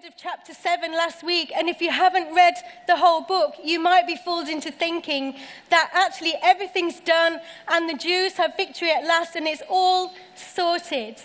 end 0.00 0.08
of 0.10 0.16
chapter 0.16 0.54
7 0.54 0.92
last 0.92 1.22
week, 1.22 1.52
and 1.54 1.68
if 1.68 1.82
you 1.82 1.90
haven't 1.90 2.34
read 2.34 2.54
the 2.86 2.96
whole 2.96 3.20
book, 3.20 3.54
you 3.62 3.78
might 3.78 4.06
be 4.06 4.16
fooled 4.16 4.48
into 4.48 4.70
thinking 4.70 5.34
that 5.68 5.90
actually 5.92 6.32
everything's 6.42 7.00
done 7.00 7.38
and 7.68 7.86
the 7.86 7.94
Jews 7.94 8.34
have 8.34 8.56
victory 8.56 8.90
at 8.90 9.04
last 9.04 9.36
and 9.36 9.46
it's 9.46 9.62
all 9.68 10.14
sorted. 10.34 11.16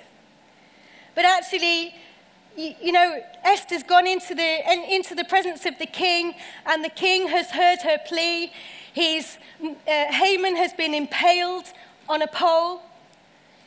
But 1.14 1.24
actually, 1.24 1.96
you, 2.58 2.92
know, 2.92 3.22
Esther's 3.46 3.84
gone 3.84 4.08
into 4.08 4.36
the, 4.36 4.94
into 4.94 5.16
the 5.16 5.26
presence 5.26 5.66
of 5.66 5.78
the 5.80 5.86
king, 5.86 6.34
and 6.66 6.84
the 6.84 6.90
king 6.90 7.30
has 7.30 7.52
heard 7.52 7.82
her 7.82 7.98
plea. 8.06 8.52
He's, 8.94 9.38
uh, 9.64 9.72
Haman 9.88 10.58
has 10.58 10.74
been 10.74 10.94
impaled 10.94 11.66
on 12.10 12.22
a 12.22 12.28
pole. 12.28 12.82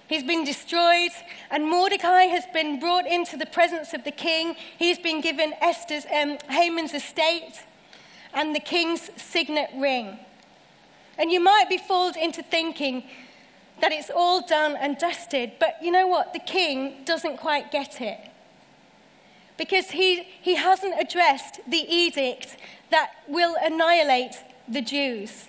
He's 0.08 0.22
been 0.22 0.44
destroyed, 0.44 1.10
and 1.50 1.68
Mordecai 1.68 2.24
has 2.24 2.44
been 2.52 2.80
brought 2.80 3.06
into 3.06 3.36
the 3.36 3.46
presence 3.46 3.92
of 3.92 4.04
the 4.04 4.10
king. 4.10 4.56
He's 4.78 4.98
been 4.98 5.20
given 5.20 5.52
Esther's, 5.60 6.06
um, 6.06 6.38
Haman's 6.48 6.94
estate 6.94 7.62
and 8.34 8.54
the 8.54 8.60
king's 8.60 9.10
signet 9.20 9.70
ring. 9.76 10.18
And 11.18 11.30
you 11.30 11.40
might 11.40 11.68
be 11.68 11.78
fooled 11.78 12.16
into 12.16 12.42
thinking 12.42 13.04
that 13.80 13.92
it's 13.92 14.10
all 14.14 14.46
done 14.46 14.76
and 14.76 14.98
dusted, 14.98 15.52
but 15.58 15.76
you 15.82 15.90
know 15.90 16.06
what? 16.06 16.32
The 16.32 16.38
king 16.38 17.04
doesn't 17.04 17.38
quite 17.38 17.70
get 17.70 18.00
it. 18.00 18.18
Because 19.56 19.90
he, 19.90 20.22
he 20.40 20.54
hasn't 20.54 20.94
addressed 20.98 21.60
the 21.68 21.78
edict 21.78 22.56
that 22.90 23.10
will 23.26 23.56
annihilate 23.60 24.36
the 24.68 24.80
Jews. 24.80 25.48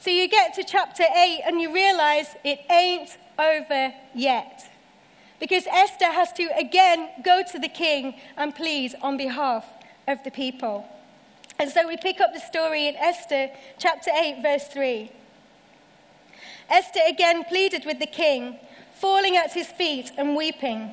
So 0.00 0.10
you 0.10 0.28
get 0.28 0.54
to 0.54 0.64
chapter 0.64 1.02
8 1.02 1.40
and 1.44 1.60
you 1.60 1.72
realize 1.72 2.28
it 2.44 2.60
ain't 2.70 3.16
over 3.38 3.92
yet. 4.14 4.70
Because 5.40 5.66
Esther 5.66 6.06
has 6.06 6.32
to 6.34 6.48
again 6.56 7.08
go 7.22 7.42
to 7.50 7.58
the 7.58 7.68
king 7.68 8.14
and 8.36 8.54
plead 8.54 8.94
on 9.02 9.16
behalf 9.16 9.66
of 10.06 10.22
the 10.24 10.30
people. 10.30 10.86
And 11.58 11.70
so 11.70 11.86
we 11.86 11.96
pick 11.96 12.20
up 12.20 12.32
the 12.32 12.40
story 12.40 12.88
in 12.88 12.96
Esther 12.96 13.50
chapter 13.78 14.10
8, 14.12 14.42
verse 14.42 14.66
3. 14.68 15.10
Esther 16.68 17.00
again 17.06 17.44
pleaded 17.44 17.84
with 17.84 17.98
the 17.98 18.06
king, 18.06 18.58
falling 18.94 19.36
at 19.36 19.52
his 19.52 19.68
feet 19.68 20.10
and 20.16 20.34
weeping. 20.34 20.90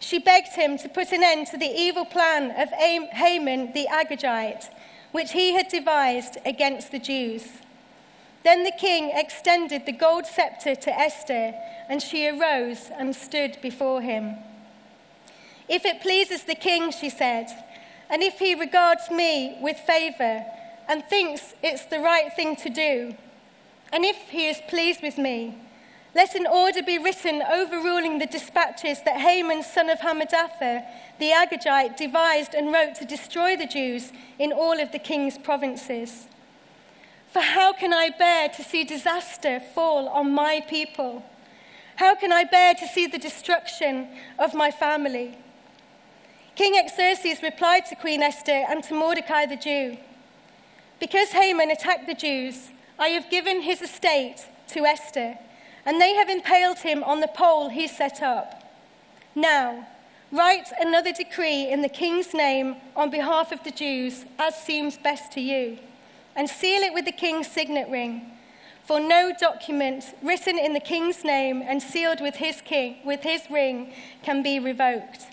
She 0.00 0.18
begged 0.18 0.54
him 0.54 0.78
to 0.78 0.88
put 0.88 1.12
an 1.12 1.22
end 1.22 1.46
to 1.48 1.58
the 1.58 1.66
evil 1.66 2.04
plan 2.04 2.50
of 2.50 2.70
Haman 2.70 3.72
the 3.72 3.86
Agagite, 3.90 4.68
which 5.12 5.32
he 5.32 5.52
had 5.52 5.68
devised 5.68 6.38
against 6.44 6.90
the 6.90 6.98
Jews. 6.98 7.48
Then 8.42 8.64
the 8.64 8.72
king 8.72 9.10
extended 9.14 9.84
the 9.84 9.92
gold 9.92 10.26
scepter 10.26 10.74
to 10.74 10.98
Esther, 10.98 11.54
and 11.88 12.00
she 12.00 12.28
arose 12.28 12.90
and 12.96 13.14
stood 13.14 13.58
before 13.60 14.00
him. 14.00 14.36
If 15.68 15.84
it 15.84 16.00
pleases 16.00 16.44
the 16.44 16.54
king, 16.54 16.90
she 16.90 17.10
said, 17.10 17.46
and 18.08 18.22
if 18.22 18.38
he 18.38 18.54
regards 18.54 19.10
me 19.10 19.58
with 19.60 19.78
favor 19.78 20.44
and 20.88 21.04
thinks 21.04 21.54
it's 21.62 21.84
the 21.84 22.00
right 22.00 22.32
thing 22.34 22.56
to 22.56 22.70
do, 22.70 23.14
and 23.92 24.04
if 24.04 24.16
he 24.30 24.48
is 24.48 24.60
pleased 24.68 25.02
with 25.02 25.18
me, 25.18 25.56
let 26.14 26.34
an 26.34 26.46
order 26.46 26.82
be 26.82 26.98
written 26.98 27.40
overruling 27.42 28.18
the 28.18 28.26
dispatches 28.26 29.00
that 29.04 29.20
Haman, 29.20 29.62
son 29.62 29.88
of 29.90 30.00
Hammedatha, 30.00 30.84
the 31.20 31.30
Agagite, 31.30 31.96
devised 31.96 32.54
and 32.54 32.72
wrote 32.72 32.96
to 32.96 33.04
destroy 33.04 33.56
the 33.56 33.66
Jews 33.66 34.12
in 34.38 34.52
all 34.52 34.80
of 34.80 34.90
the 34.90 34.98
king's 34.98 35.38
provinces. 35.38 36.26
For 37.30 37.40
how 37.40 37.72
can 37.72 37.92
I 37.92 38.10
bear 38.10 38.48
to 38.48 38.64
see 38.64 38.82
disaster 38.82 39.60
fall 39.60 40.08
on 40.08 40.32
my 40.32 40.62
people? 40.68 41.22
How 41.94 42.16
can 42.16 42.32
I 42.32 42.42
bear 42.42 42.74
to 42.74 42.88
see 42.88 43.06
the 43.06 43.18
destruction 43.18 44.08
of 44.36 44.52
my 44.52 44.72
family? 44.72 45.38
King 46.56 46.74
Xerxes 46.88 47.40
replied 47.40 47.86
to 47.86 47.94
Queen 47.94 48.20
Esther 48.20 48.64
and 48.68 48.82
to 48.84 48.94
Mordecai 48.94 49.46
the 49.46 49.56
Jew 49.56 49.96
Because 50.98 51.28
Haman 51.28 51.70
attacked 51.70 52.08
the 52.08 52.14
Jews, 52.14 52.70
I 52.98 53.08
have 53.08 53.30
given 53.30 53.62
his 53.62 53.80
estate 53.80 54.46
to 54.68 54.84
Esther, 54.84 55.38
and 55.86 56.00
they 56.00 56.14
have 56.14 56.28
impaled 56.28 56.78
him 56.78 57.04
on 57.04 57.20
the 57.20 57.28
pole 57.28 57.68
he 57.68 57.86
set 57.86 58.22
up. 58.22 58.74
Now, 59.36 59.86
write 60.32 60.68
another 60.80 61.12
decree 61.12 61.70
in 61.70 61.82
the 61.82 61.88
king's 61.88 62.34
name 62.34 62.76
on 62.96 63.08
behalf 63.08 63.52
of 63.52 63.62
the 63.62 63.70
Jews, 63.70 64.24
as 64.38 64.56
seems 64.56 64.98
best 64.98 65.30
to 65.32 65.40
you 65.40 65.78
and 66.40 66.48
seal 66.48 66.80
it 66.80 66.94
with 66.94 67.04
the 67.04 67.12
king's 67.12 67.46
signet 67.46 67.86
ring. 67.90 68.22
For 68.86 68.98
no 68.98 69.30
document 69.38 70.04
written 70.22 70.58
in 70.58 70.72
the 70.72 70.80
king's 70.80 71.22
name 71.22 71.60
and 71.60 71.82
sealed 71.82 72.22
with 72.22 72.36
his, 72.36 72.62
king, 72.62 72.96
with 73.04 73.20
his 73.24 73.42
ring 73.50 73.92
can 74.22 74.42
be 74.42 74.58
revoked. 74.58 75.26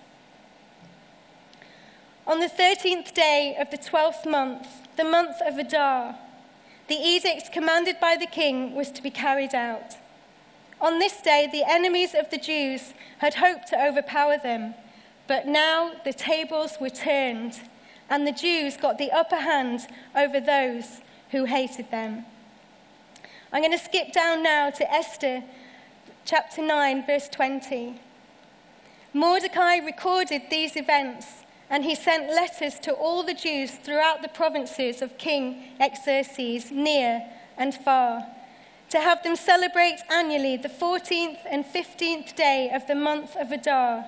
On 2.27 2.41
the 2.41 2.49
13th 2.49 3.13
day 3.13 3.55
of 3.57 3.71
the 3.71 3.77
12th 3.77 4.29
month, 4.29 4.67
the 4.97 5.05
month 5.05 5.37
of 5.47 5.57
Adar, 5.57 6.17
the 6.89 6.95
edict 6.95 7.53
commanded 7.53 8.01
by 8.01 8.17
the 8.17 8.27
king 8.27 8.75
was 8.75 8.91
to 8.91 9.01
be 9.01 9.09
carried 9.09 9.55
out. 9.55 9.93
On 10.81 10.99
this 10.99 11.21
day, 11.21 11.47
the 11.49 11.63
enemies 11.65 12.15
of 12.15 12.29
the 12.31 12.37
Jews 12.37 12.93
had 13.19 13.35
hoped 13.35 13.69
to 13.69 13.81
overpower 13.81 14.39
them, 14.39 14.75
but 15.25 15.47
now 15.47 15.93
the 16.03 16.11
tables 16.11 16.75
were 16.81 16.89
turned 16.89 17.61
and 18.09 18.25
the 18.25 18.31
Jews 18.31 18.77
got 18.77 18.97
the 18.97 19.11
upper 19.11 19.37
hand 19.37 19.87
over 20.15 20.39
those 20.39 21.01
who 21.31 21.45
hated 21.45 21.91
them. 21.91 22.25
I'm 23.51 23.61
going 23.61 23.77
to 23.77 23.83
skip 23.83 24.11
down 24.11 24.43
now 24.43 24.69
to 24.69 24.91
Esther 24.91 25.43
chapter 26.25 26.61
9, 26.61 27.05
verse 27.05 27.29
20. 27.29 27.99
Mordecai 29.13 29.77
recorded 29.77 30.43
these 30.49 30.75
events, 30.75 31.43
and 31.69 31.83
he 31.83 31.95
sent 31.95 32.27
letters 32.27 32.79
to 32.79 32.93
all 32.93 33.23
the 33.23 33.33
Jews 33.33 33.71
throughout 33.71 34.21
the 34.21 34.27
provinces 34.27 35.01
of 35.01 35.17
King 35.17 35.63
Xerxes, 35.79 36.71
near 36.71 37.23
and 37.57 37.73
far, 37.73 38.25
to 38.89 38.99
have 38.99 39.23
them 39.23 39.35
celebrate 39.35 39.99
annually 40.09 40.57
the 40.57 40.69
14th 40.69 41.39
and 41.49 41.65
15th 41.65 42.35
day 42.35 42.69
of 42.73 42.87
the 42.87 42.95
month 42.95 43.35
of 43.35 43.51
Adar 43.51 44.05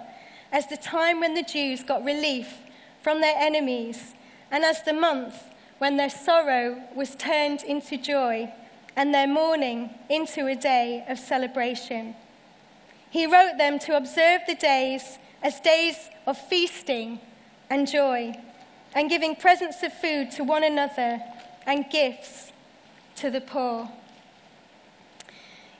as 0.51 0.67
the 0.67 0.77
time 0.77 1.19
when 1.19 1.33
the 1.33 1.43
Jews 1.43 1.83
got 1.83 2.03
relief 2.03 2.57
from 3.09 3.21
their 3.21 3.37
enemies, 3.39 4.13
and 4.51 4.63
as 4.63 4.83
the 4.83 4.93
month 4.93 5.33
when 5.79 5.97
their 5.97 6.11
sorrow 6.11 6.79
was 6.95 7.15
turned 7.15 7.63
into 7.63 7.97
joy 7.97 8.47
and 8.95 9.11
their 9.11 9.25
mourning 9.25 9.89
into 10.11 10.45
a 10.45 10.55
day 10.55 11.03
of 11.09 11.17
celebration. 11.17 12.13
He 13.09 13.25
wrote 13.25 13.57
them 13.57 13.79
to 13.79 13.97
observe 13.97 14.41
the 14.45 14.53
days 14.53 15.17
as 15.41 15.59
days 15.59 15.95
of 16.27 16.37
feasting 16.37 17.19
and 17.67 17.87
joy, 17.87 18.35
and 18.93 19.09
giving 19.09 19.35
presents 19.35 19.81
of 19.81 19.91
food 19.91 20.29
to 20.33 20.43
one 20.43 20.63
another 20.63 21.19
and 21.65 21.89
gifts 21.89 22.51
to 23.15 23.31
the 23.31 23.41
poor. 23.41 23.89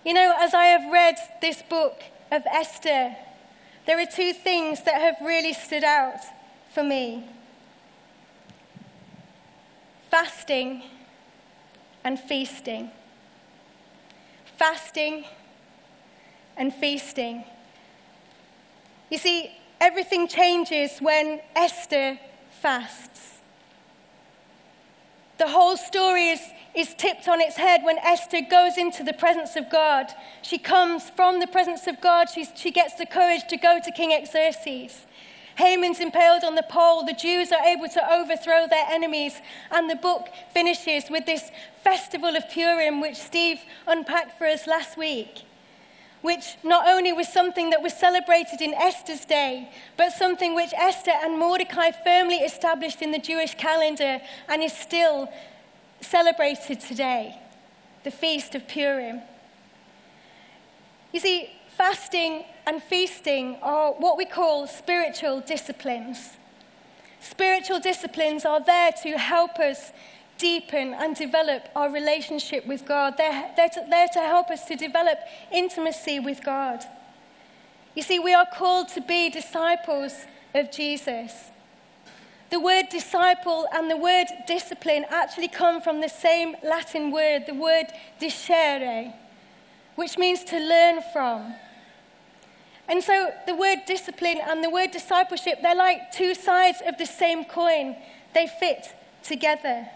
You 0.03 0.15
know, 0.15 0.33
as 0.39 0.55
I 0.55 0.65
have 0.65 0.91
read 0.91 1.17
this 1.41 1.61
book 1.61 2.01
of 2.31 2.41
Esther, 2.51 3.15
there 3.85 3.99
are 3.99 4.07
two 4.07 4.33
things 4.33 4.81
that 4.85 4.99
have 4.99 5.17
really 5.21 5.53
stood 5.53 5.83
out 5.83 6.21
for 6.79 6.85
me 6.85 7.25
fasting 10.09 10.81
and 12.05 12.17
feasting. 12.17 12.89
Fasting 14.57 15.25
and 16.55 16.73
feasting. 16.73 17.43
You 19.11 19.17
see, 19.17 19.51
everything 19.81 20.27
changes 20.29 20.99
when 20.99 21.41
Esther 21.53 22.17
fasts. 22.61 23.39
The 25.37 25.49
whole 25.49 25.75
story 25.75 26.29
is, 26.29 26.41
is 26.73 26.95
tipped 26.95 27.27
on 27.27 27.41
its 27.41 27.57
head 27.57 27.81
when 27.83 27.97
Esther 27.99 28.39
goes 28.49 28.77
into 28.77 29.03
the 29.03 29.13
presence 29.13 29.57
of 29.57 29.69
God. 29.69 30.07
She 30.41 30.57
comes 30.57 31.09
from 31.09 31.39
the 31.39 31.47
presence 31.47 31.87
of 31.87 31.99
God, 31.99 32.29
She's, 32.29 32.49
she 32.55 32.71
gets 32.71 32.93
the 32.95 33.05
courage 33.05 33.45
to 33.49 33.57
go 33.57 33.79
to 33.83 33.91
King 33.91 34.25
Xerxes. 34.25 35.05
Haman's 35.59 35.99
impaled 35.99 36.45
on 36.45 36.55
the 36.55 36.63
pole. 36.63 37.03
The 37.03 37.13
Jews 37.13 37.51
are 37.51 37.61
able 37.61 37.89
to 37.89 38.13
overthrow 38.13 38.65
their 38.65 38.85
enemies. 38.89 39.41
And 39.69 39.89
the 39.89 39.97
book 39.97 40.29
finishes 40.53 41.09
with 41.09 41.25
this 41.25 41.51
festival 41.83 42.37
of 42.37 42.49
Purim, 42.49 43.01
which 43.01 43.17
Steve 43.17 43.59
unpacked 43.85 44.37
for 44.37 44.47
us 44.47 44.67
last 44.67 44.97
week, 44.97 45.41
which 46.21 46.55
not 46.63 46.87
only 46.87 47.11
was 47.11 47.27
something 47.27 47.71
that 47.71 47.81
was 47.81 47.93
celebrated 47.93 48.61
in 48.61 48.73
Esther's 48.73 49.25
day, 49.25 49.69
but 49.97 50.13
something 50.13 50.55
which 50.55 50.73
Esther 50.77 51.11
and 51.11 51.37
Mordecai 51.37 51.91
firmly 51.91 52.37
established 52.37 53.01
in 53.01 53.11
the 53.11 53.19
Jewish 53.19 53.55
calendar 53.55 54.21
and 54.47 54.63
is 54.63 54.71
still 54.71 55.29
celebrated 55.99 56.79
today 56.79 57.37
the 58.05 58.11
Feast 58.11 58.55
of 58.55 58.65
Purim. 58.65 59.21
You 61.11 61.19
see, 61.19 61.49
fasting 61.79 62.43
and 62.67 62.83
feasting 62.83 63.55
are 63.61 63.93
what 63.93 64.17
we 64.17 64.25
call 64.25 64.67
spiritual 64.67 65.39
disciplines. 65.39 66.31
Spiritual 67.21 67.79
disciplines 67.79 68.43
are 68.43 68.59
there 68.59 68.91
to 69.01 69.17
help 69.17 69.57
us 69.59 69.93
deepen 70.37 70.93
and 70.93 71.15
develop 71.15 71.69
our 71.77 71.89
relationship 71.89 72.67
with 72.67 72.85
God. 72.85 73.13
They're, 73.17 73.51
they're 73.55 73.69
to, 73.69 73.85
there 73.89 74.09
to 74.09 74.19
help 74.19 74.49
us 74.49 74.65
to 74.65 74.75
develop 74.75 75.19
intimacy 75.53 76.19
with 76.19 76.43
God. 76.43 76.83
You 77.95 78.03
see, 78.03 78.19
we 78.19 78.33
are 78.33 78.47
called 78.53 78.89
to 78.89 79.01
be 79.01 79.29
disciples 79.29 80.11
of 80.53 80.73
Jesus. 80.73 81.31
The 82.49 82.59
word 82.59 82.87
disciple 82.91 83.67
and 83.73 83.89
the 83.89 83.95
word 83.97 84.27
discipline 84.47 85.05
actually 85.09 85.47
come 85.47 85.81
from 85.81 86.01
the 86.01 86.09
same 86.09 86.57
Latin 86.61 87.11
word, 87.11 87.45
the 87.47 87.53
word 87.53 87.85
discere, 88.19 89.13
which 89.95 90.17
means 90.17 90.43
to 90.43 90.59
learn 90.59 90.99
from. 91.13 91.55
And 92.89 93.03
so 93.03 93.31
the 93.45 93.55
word 93.55 93.85
discipline 93.85 94.39
and 94.43 94.63
the 94.63 94.69
word 94.69 94.89
discipleship, 94.91 95.59
they're 95.61 95.75
like 95.75 96.11
two 96.11 96.33
sides 96.33 96.81
of 96.85 96.97
the 96.97 97.05
same 97.05 97.45
coin. 97.45 97.95
They 98.33 98.47
fit 98.47 98.95
together. 99.23 99.87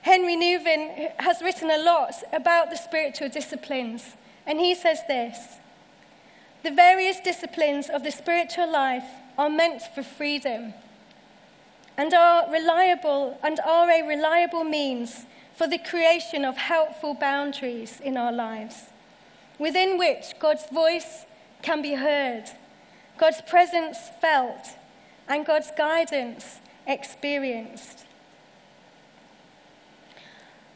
Henry 0.00 0.34
Nouwen 0.36 1.12
has 1.18 1.42
written 1.42 1.70
a 1.70 1.78
lot 1.78 2.14
about 2.32 2.70
the 2.70 2.76
spiritual 2.76 3.28
disciplines, 3.28 4.16
and 4.46 4.58
he 4.58 4.74
says 4.74 5.00
this 5.08 5.38
The 6.62 6.70
various 6.70 7.20
disciplines 7.20 7.90
of 7.90 8.02
the 8.02 8.10
spiritual 8.10 8.70
life 8.70 9.06
are 9.36 9.50
meant 9.50 9.82
for 9.94 10.02
freedom 10.02 10.72
and 11.96 12.12
are 12.14 12.50
reliable 12.50 13.38
and 13.42 13.60
are 13.60 13.90
a 13.90 14.02
reliable 14.02 14.64
means 14.64 15.26
for 15.54 15.66
the 15.66 15.78
creation 15.78 16.44
of 16.44 16.56
helpful 16.56 17.14
boundaries 17.14 18.00
in 18.00 18.16
our 18.16 18.32
lives, 18.32 18.84
within 19.58 19.98
which 19.98 20.34
God's 20.38 20.66
voice 20.72 21.26
can 21.64 21.80
be 21.82 21.94
heard, 21.94 22.44
God's 23.18 23.40
presence 23.40 23.98
felt, 24.20 24.68
and 25.26 25.46
God's 25.46 25.70
guidance 25.76 26.60
experienced. 26.86 28.04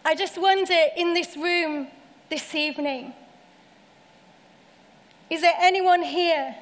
I 0.05 0.15
just 0.15 0.41
wonder 0.41 0.81
in 0.97 1.13
this 1.13 1.37
room 1.37 1.89
this 2.31 2.55
evening 2.55 3.13
is 5.31 5.43
there 5.43 5.55
anyone 5.61 6.03
here 6.03 6.57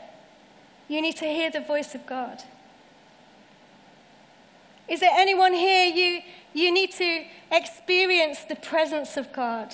you 0.89 1.01
need 1.01 1.17
to 1.19 1.25
hear 1.25 1.53
the 1.53 1.61
voice 1.61 1.95
of 1.95 2.05
God? 2.05 2.43
Is 4.89 4.99
there 4.99 5.13
anyone 5.15 5.53
here 5.53 5.87
you, 5.87 6.21
you 6.53 6.73
need 6.73 6.91
to 6.93 7.25
experience 7.53 8.43
the 8.43 8.57
presence 8.57 9.17
of 9.17 9.33
God? 9.33 9.73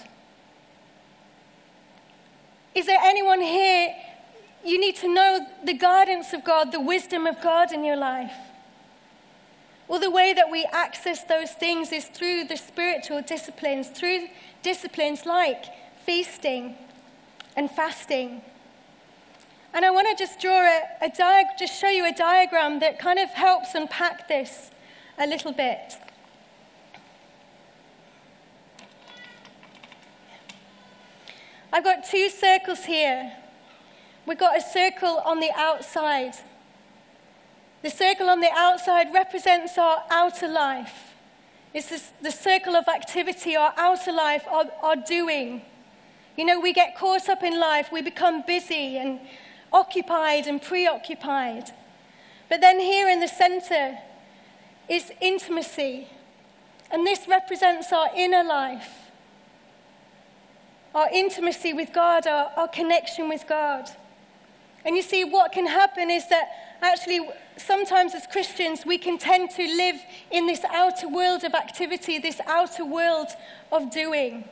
Is 2.74 2.84
there 2.84 2.98
anyone 3.02 3.40
here 3.40 3.94
you 4.64 4.80
need 4.80 4.96
to 4.96 5.12
know 5.12 5.46
the 5.64 5.74
guidance 5.74 6.32
of 6.32 6.44
God, 6.44 6.72
the 6.72 6.80
wisdom 6.80 7.26
of 7.26 7.40
God 7.42 7.72
in 7.72 7.84
your 7.84 7.96
life. 7.96 8.34
Well, 9.88 10.00
the 10.00 10.10
way 10.10 10.32
that 10.32 10.50
we 10.50 10.64
access 10.72 11.24
those 11.24 11.50
things 11.50 11.92
is 11.92 12.06
through 12.06 12.44
the 12.44 12.56
spiritual 12.56 13.22
disciplines, 13.22 13.88
through 13.88 14.28
disciplines 14.62 15.26
like 15.26 15.64
feasting 16.06 16.76
and 17.56 17.70
fasting. 17.70 18.42
And 19.74 19.84
I 19.84 19.90
want 19.90 20.08
to 20.08 20.14
just 20.14 20.40
draw 20.40 20.60
a, 20.60 20.82
a 21.02 21.10
diag- 21.10 21.58
just 21.58 21.78
show 21.78 21.88
you 21.88 22.06
a 22.06 22.12
diagram 22.12 22.80
that 22.80 22.98
kind 22.98 23.18
of 23.18 23.30
helps 23.30 23.74
unpack 23.74 24.28
this 24.28 24.70
a 25.18 25.26
little 25.26 25.52
bit. 25.52 25.96
I've 31.72 31.84
got 31.84 32.04
two 32.04 32.28
circles 32.28 32.84
here. 32.84 33.32
We've 34.26 34.38
got 34.38 34.56
a 34.56 34.60
circle 34.60 35.20
on 35.24 35.40
the 35.40 35.50
outside. 35.54 36.34
The 37.82 37.90
circle 37.90 38.30
on 38.30 38.40
the 38.40 38.50
outside 38.54 39.12
represents 39.12 39.76
our 39.76 40.02
outer 40.10 40.48
life. 40.48 41.14
It's 41.74 41.88
this, 41.88 42.12
the 42.20 42.30
circle 42.30 42.76
of 42.76 42.86
activity, 42.86 43.56
our 43.56 43.72
outer 43.76 44.12
life, 44.12 44.44
our, 44.48 44.66
our 44.82 44.96
doing. 44.96 45.62
You 46.36 46.44
know, 46.44 46.60
we 46.60 46.72
get 46.72 46.96
caught 46.96 47.28
up 47.28 47.42
in 47.42 47.58
life, 47.58 47.90
we 47.92 48.02
become 48.02 48.42
busy 48.46 48.96
and 48.96 49.20
occupied 49.72 50.46
and 50.46 50.62
preoccupied. 50.62 51.70
But 52.48 52.60
then 52.60 52.78
here 52.78 53.08
in 53.08 53.20
the 53.20 53.28
center 53.28 53.98
is 54.88 55.10
intimacy. 55.20 56.08
And 56.90 57.06
this 57.06 57.26
represents 57.26 57.92
our 57.92 58.10
inner 58.14 58.44
life, 58.44 59.10
our 60.94 61.08
intimacy 61.10 61.72
with 61.72 61.92
God, 61.94 62.26
our, 62.26 62.52
our 62.56 62.68
connection 62.68 63.30
with 63.30 63.46
God. 63.48 63.88
And 64.84 64.96
you 64.96 65.02
see, 65.02 65.24
what 65.24 65.52
can 65.52 65.66
happen 65.66 66.10
is 66.10 66.28
that 66.28 66.48
actually, 66.80 67.20
sometimes 67.56 68.14
as 68.14 68.26
Christians, 68.26 68.84
we 68.84 68.98
can 68.98 69.16
tend 69.16 69.50
to 69.50 69.62
live 69.62 69.96
in 70.30 70.46
this 70.46 70.64
outer 70.64 71.08
world 71.08 71.44
of 71.44 71.54
activity, 71.54 72.18
this 72.18 72.40
outer 72.46 72.84
world 72.84 73.28
of 73.70 73.90
doing. 73.90 74.44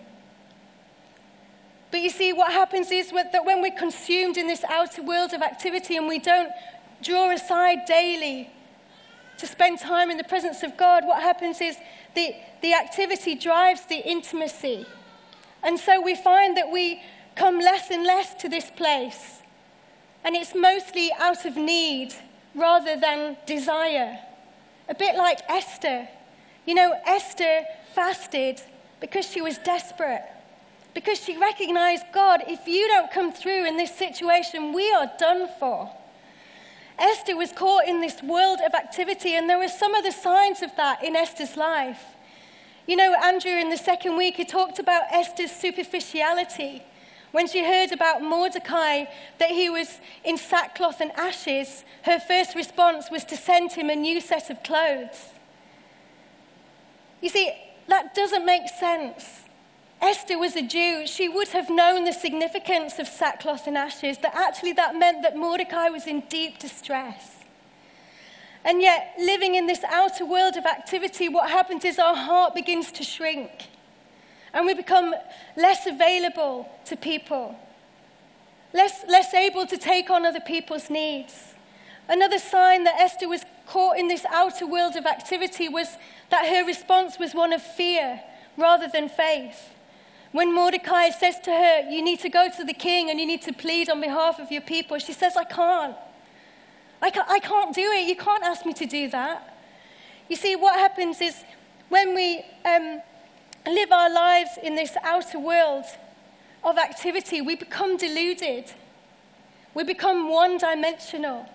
But 1.90 2.00
you 2.00 2.10
see, 2.10 2.32
what 2.32 2.52
happens 2.52 2.92
is 2.92 3.10
that 3.10 3.44
when 3.44 3.60
we're 3.60 3.76
consumed 3.76 4.36
in 4.36 4.46
this 4.46 4.62
outer 4.64 5.02
world 5.02 5.32
of 5.32 5.42
activity 5.42 5.96
and 5.96 6.06
we 6.06 6.20
don't 6.20 6.52
draw 7.02 7.30
aside 7.30 7.78
daily 7.86 8.50
to 9.38 9.46
spend 9.46 9.80
time 9.80 10.10
in 10.10 10.16
the 10.16 10.24
presence 10.24 10.62
of 10.62 10.76
God, 10.76 11.04
what 11.04 11.20
happens 11.22 11.60
is 11.60 11.76
the, 12.14 12.34
the 12.62 12.74
activity 12.74 13.34
drives 13.34 13.86
the 13.86 13.96
intimacy. 13.96 14.86
And 15.64 15.80
so 15.80 16.00
we 16.00 16.14
find 16.14 16.56
that 16.56 16.70
we 16.70 17.02
come 17.34 17.58
less 17.58 17.90
and 17.90 18.04
less 18.04 18.34
to 18.34 18.48
this 18.48 18.70
place 18.70 19.39
and 20.24 20.36
it's 20.36 20.54
mostly 20.54 21.10
out 21.18 21.44
of 21.44 21.56
need 21.56 22.14
rather 22.54 22.98
than 22.98 23.36
desire. 23.46 24.18
A 24.88 24.94
bit 24.94 25.16
like 25.16 25.38
Esther. 25.48 26.08
You 26.66 26.74
know, 26.74 26.94
Esther 27.06 27.64
fasted 27.94 28.60
because 29.00 29.26
she 29.26 29.40
was 29.40 29.58
desperate, 29.58 30.24
because 30.94 31.18
she 31.18 31.36
recognized 31.36 32.04
God, 32.12 32.42
if 32.46 32.66
you 32.68 32.86
don't 32.88 33.10
come 33.10 33.32
through 33.32 33.66
in 33.66 33.76
this 33.76 33.94
situation, 33.96 34.72
we 34.72 34.92
are 34.92 35.10
done 35.18 35.48
for. 35.58 35.90
Esther 36.98 37.34
was 37.34 37.50
caught 37.52 37.86
in 37.86 38.00
this 38.00 38.22
world 38.22 38.58
of 38.60 38.74
activity, 38.74 39.34
and 39.34 39.48
there 39.48 39.58
were 39.58 39.68
some 39.68 39.94
of 39.94 40.04
the 40.04 40.12
signs 40.12 40.60
of 40.60 40.76
that 40.76 41.02
in 41.02 41.16
Esther's 41.16 41.56
life. 41.56 42.02
You 42.86 42.96
know, 42.96 43.14
Andrew, 43.22 43.52
in 43.52 43.70
the 43.70 43.78
second 43.78 44.16
week, 44.16 44.34
he 44.34 44.44
talked 44.44 44.78
about 44.78 45.04
Esther's 45.10 45.50
superficiality. 45.50 46.82
When 47.32 47.46
she 47.46 47.64
heard 47.64 47.92
about 47.92 48.22
Mordecai, 48.22 49.04
that 49.38 49.50
he 49.50 49.70
was 49.70 50.00
in 50.24 50.36
sackcloth 50.36 51.00
and 51.00 51.12
ashes, 51.12 51.84
her 52.02 52.18
first 52.18 52.56
response 52.56 53.10
was 53.10 53.24
to 53.24 53.36
send 53.36 53.72
him 53.72 53.88
a 53.88 53.94
new 53.94 54.20
set 54.20 54.50
of 54.50 54.62
clothes. 54.62 55.30
You 57.20 57.28
see, 57.28 57.52
that 57.88 58.14
doesn't 58.14 58.44
make 58.44 58.68
sense. 58.68 59.42
Esther 60.00 60.38
was 60.38 60.56
a 60.56 60.66
Jew. 60.66 61.06
She 61.06 61.28
would 61.28 61.48
have 61.48 61.70
known 61.70 62.04
the 62.04 62.12
significance 62.12 62.98
of 62.98 63.06
sackcloth 63.06 63.66
and 63.66 63.76
ashes, 63.76 64.18
that 64.18 64.34
actually 64.34 64.72
that 64.72 64.96
meant 64.96 65.22
that 65.22 65.36
Mordecai 65.36 65.88
was 65.88 66.06
in 66.06 66.22
deep 66.28 66.58
distress. 66.58 67.36
And 68.64 68.82
yet, 68.82 69.14
living 69.18 69.54
in 69.54 69.66
this 69.66 69.84
outer 69.84 70.24
world 70.24 70.56
of 70.56 70.66
activity, 70.66 71.28
what 71.28 71.50
happens 71.50 71.84
is 71.84 71.98
our 71.98 72.16
heart 72.16 72.54
begins 72.54 72.90
to 72.92 73.04
shrink 73.04 73.69
and 74.52 74.66
we 74.66 74.74
become 74.74 75.14
less 75.56 75.86
available 75.86 76.68
to 76.86 76.96
people, 76.96 77.56
less, 78.72 79.04
less 79.08 79.32
able 79.34 79.66
to 79.66 79.76
take 79.76 80.10
on 80.10 80.26
other 80.26 80.40
people's 80.40 80.90
needs. 80.90 81.54
Another 82.08 82.38
sign 82.38 82.84
that 82.84 82.98
Esther 83.00 83.28
was 83.28 83.44
caught 83.66 83.96
in 83.96 84.08
this 84.08 84.24
outer 84.30 84.66
world 84.66 84.96
of 84.96 85.06
activity 85.06 85.68
was 85.68 85.96
that 86.30 86.48
her 86.48 86.66
response 86.66 87.18
was 87.18 87.34
one 87.34 87.52
of 87.52 87.62
fear 87.62 88.20
rather 88.56 88.88
than 88.88 89.08
faith. 89.08 89.74
When 90.32 90.54
Mordecai 90.54 91.10
says 91.10 91.38
to 91.40 91.50
her, 91.50 91.88
You 91.88 92.02
need 92.02 92.20
to 92.20 92.28
go 92.28 92.48
to 92.56 92.64
the 92.64 92.74
king 92.74 93.10
and 93.10 93.18
you 93.18 93.26
need 93.26 93.42
to 93.42 93.52
plead 93.52 93.88
on 93.88 94.00
behalf 94.00 94.38
of 94.38 94.50
your 94.50 94.62
people, 94.62 94.98
she 94.98 95.12
says, 95.12 95.36
I 95.36 95.44
can't. 95.44 95.96
I 97.02 97.10
can't, 97.10 97.28
I 97.28 97.38
can't 97.38 97.74
do 97.74 97.90
it. 97.92 98.08
You 98.08 98.16
can't 98.16 98.44
ask 98.44 98.66
me 98.66 98.72
to 98.74 98.86
do 98.86 99.08
that. 99.10 99.58
You 100.28 100.36
see, 100.36 100.54
what 100.54 100.78
happens 100.78 101.20
is 101.20 101.34
when 101.88 102.14
we 102.14 102.44
um, 102.64 103.00
live 103.66 103.92
our 103.92 104.12
lives 104.12 104.50
in 104.62 104.74
this 104.74 104.96
outer 105.02 105.38
world 105.38 105.84
of 106.64 106.78
activity, 106.78 107.40
we 107.40 107.56
become 107.56 107.96
deluded. 107.96 108.72
We 109.74 109.84
become 109.84 110.30
one 110.30 110.58
dimensional. 110.58 111.46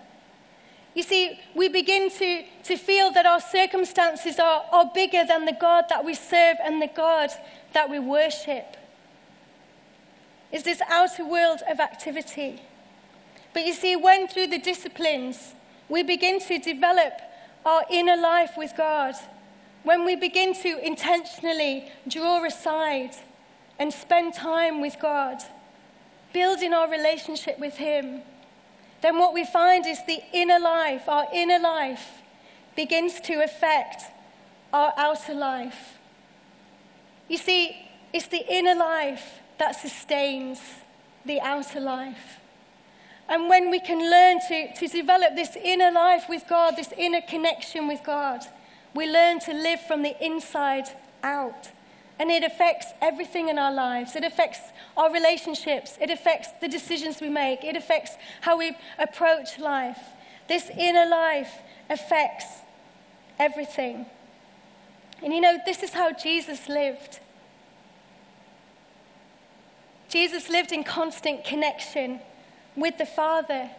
You 0.94 1.02
see, 1.02 1.38
we 1.54 1.68
begin 1.68 2.10
to, 2.10 2.44
to 2.64 2.76
feel 2.76 3.10
that 3.12 3.26
our 3.26 3.40
circumstances 3.40 4.38
are, 4.38 4.64
are 4.72 4.90
bigger 4.94 5.24
than 5.26 5.44
the 5.44 5.52
God 5.52 5.84
that 5.90 6.04
we 6.04 6.14
serve 6.14 6.56
and 6.64 6.80
the 6.80 6.88
God 6.88 7.30
that 7.74 7.90
we 7.90 7.98
worship. 7.98 8.76
It's 10.50 10.62
this 10.62 10.80
outer 10.88 11.26
world 11.26 11.60
of 11.70 11.80
activity. 11.80 12.62
But 13.52 13.66
you 13.66 13.74
see, 13.74 13.94
when 13.96 14.26
through 14.26 14.46
the 14.46 14.58
disciplines 14.58 15.54
we 15.88 16.02
begin 16.02 16.40
to 16.40 16.58
develop 16.58 17.12
our 17.64 17.84
inner 17.90 18.16
life 18.16 18.52
with 18.56 18.72
God, 18.76 19.14
when 19.86 20.04
we 20.04 20.16
begin 20.16 20.52
to 20.52 20.84
intentionally 20.84 21.88
draw 22.08 22.44
aside 22.44 23.12
and 23.78 23.92
spend 23.92 24.34
time 24.34 24.80
with 24.80 24.96
God, 25.00 25.38
building 26.32 26.72
our 26.72 26.90
relationship 26.90 27.56
with 27.60 27.76
Him, 27.76 28.22
then 29.00 29.16
what 29.16 29.32
we 29.32 29.44
find 29.44 29.86
is 29.86 30.00
the 30.04 30.20
inner 30.32 30.58
life, 30.58 31.08
our 31.08 31.28
inner 31.32 31.60
life, 31.60 32.04
begins 32.74 33.20
to 33.20 33.44
affect 33.44 34.02
our 34.72 34.92
outer 34.96 35.34
life. 35.34 35.98
You 37.28 37.38
see, 37.38 37.76
it's 38.12 38.26
the 38.26 38.44
inner 38.52 38.74
life 38.74 39.38
that 39.58 39.76
sustains 39.76 40.58
the 41.24 41.40
outer 41.40 41.78
life. 41.78 42.40
And 43.28 43.48
when 43.48 43.70
we 43.70 43.78
can 43.78 44.00
learn 44.10 44.40
to, 44.48 44.74
to 44.80 44.88
develop 44.88 45.36
this 45.36 45.54
inner 45.54 45.92
life 45.92 46.24
with 46.28 46.42
God, 46.48 46.74
this 46.74 46.92
inner 46.98 47.20
connection 47.20 47.86
with 47.86 48.02
God, 48.02 48.44
we 48.96 49.06
learn 49.06 49.38
to 49.40 49.52
live 49.52 49.80
from 49.80 50.02
the 50.02 50.16
inside 50.24 50.88
out. 51.22 51.70
And 52.18 52.30
it 52.30 52.42
affects 52.42 52.86
everything 53.02 53.50
in 53.50 53.58
our 53.58 53.72
lives. 53.72 54.16
It 54.16 54.24
affects 54.24 54.60
our 54.96 55.12
relationships. 55.12 55.98
It 56.00 56.10
affects 56.10 56.48
the 56.62 56.68
decisions 56.68 57.20
we 57.20 57.28
make. 57.28 57.62
It 57.62 57.76
affects 57.76 58.12
how 58.40 58.56
we 58.56 58.74
approach 58.98 59.58
life. 59.58 60.00
This 60.48 60.70
inner 60.70 61.06
life 61.06 61.52
affects 61.90 62.46
everything. 63.38 64.06
And 65.22 65.32
you 65.32 65.40
know, 65.40 65.58
this 65.66 65.82
is 65.82 65.92
how 65.92 66.12
Jesus 66.12 66.68
lived. 66.68 67.20
Jesus 70.08 70.48
lived 70.48 70.72
in 70.72 70.84
constant 70.84 71.44
connection 71.44 72.20
with 72.76 72.96
the 72.96 73.06
Father. 73.06 73.70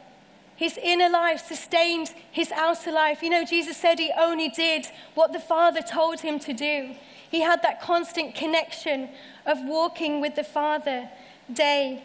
His 0.57 0.77
inner 0.81 1.07
life 1.07 1.45
sustained 1.45 2.13
his 2.31 2.51
outer 2.51 2.91
life. 2.91 3.21
You 3.21 3.29
know, 3.29 3.45
Jesus 3.45 3.77
said 3.77 3.99
he 3.99 4.11
only 4.17 4.49
did 4.49 4.87
what 5.13 5.31
the 5.31 5.39
Father 5.39 5.81
told 5.81 6.21
him 6.21 6.39
to 6.39 6.51
do. 6.51 6.95
He 7.29 7.41
had 7.41 7.61
that 7.61 7.79
constant 7.79 8.33
connection 8.33 9.09
of 9.45 9.59
walking 9.63 10.19
with 10.19 10.35
the 10.35 10.43
Father 10.43 11.09
day 11.53 12.03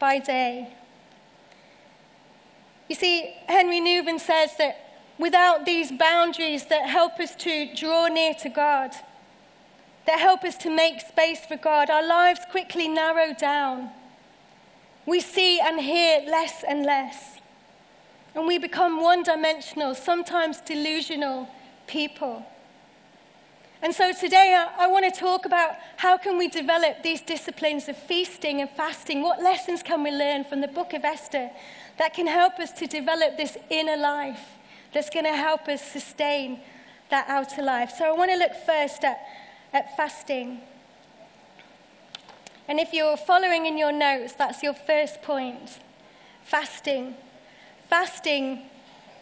by 0.00 0.18
day. 0.18 0.74
You 2.88 2.96
see, 2.96 3.34
Henry 3.46 3.80
Nouwen 3.80 4.18
says 4.18 4.50
that 4.58 4.76
without 5.16 5.64
these 5.64 5.92
boundaries 5.92 6.66
that 6.66 6.88
help 6.88 7.20
us 7.20 7.36
to 7.36 7.72
draw 7.72 8.08
near 8.08 8.34
to 8.34 8.48
God, 8.48 8.90
that 10.06 10.18
help 10.18 10.42
us 10.42 10.56
to 10.56 10.70
make 10.70 11.00
space 11.00 11.46
for 11.46 11.56
God, 11.56 11.88
our 11.88 12.04
lives 12.04 12.40
quickly 12.50 12.88
narrow 12.88 13.32
down. 13.32 13.90
We 15.06 15.20
see 15.20 15.60
and 15.60 15.80
hear 15.80 16.22
less 16.28 16.64
and 16.68 16.84
less. 16.84 17.38
And 18.34 18.46
we 18.46 18.58
become 18.58 19.02
one 19.02 19.22
dimensional, 19.22 19.94
sometimes 19.94 20.60
delusional 20.60 21.48
people. 21.86 22.46
And 23.82 23.92
so 23.92 24.12
today 24.12 24.54
I, 24.56 24.84
I 24.84 24.86
want 24.86 25.12
to 25.12 25.20
talk 25.20 25.44
about 25.44 25.74
how 25.96 26.16
can 26.16 26.38
we 26.38 26.48
develop 26.48 27.02
these 27.02 27.20
disciplines 27.20 27.88
of 27.88 27.96
feasting 27.96 28.60
and 28.60 28.70
fasting? 28.70 29.22
What 29.22 29.42
lessons 29.42 29.82
can 29.82 30.04
we 30.04 30.12
learn 30.12 30.44
from 30.44 30.60
the 30.60 30.68
book 30.68 30.94
of 30.94 31.04
Esther 31.04 31.50
that 31.98 32.14
can 32.14 32.28
help 32.28 32.60
us 32.60 32.70
to 32.72 32.86
develop 32.86 33.36
this 33.36 33.58
inner 33.70 33.96
life 33.96 34.40
that's 34.94 35.10
going 35.10 35.24
to 35.24 35.36
help 35.36 35.66
us 35.68 35.82
sustain 35.82 36.60
that 37.10 37.28
outer 37.28 37.60
life? 37.60 37.92
So 37.98 38.04
I 38.04 38.12
want 38.12 38.30
to 38.30 38.36
look 38.36 38.54
first 38.64 39.02
at, 39.02 39.18
at 39.72 39.96
fasting. 39.96 40.60
And 42.68 42.78
if 42.78 42.92
you're 42.92 43.16
following 43.16 43.66
in 43.66 43.76
your 43.76 43.92
notes, 43.92 44.34
that's 44.34 44.62
your 44.62 44.74
first 44.74 45.22
point. 45.22 45.80
Fasting. 46.44 47.16
Fasting 47.92 48.62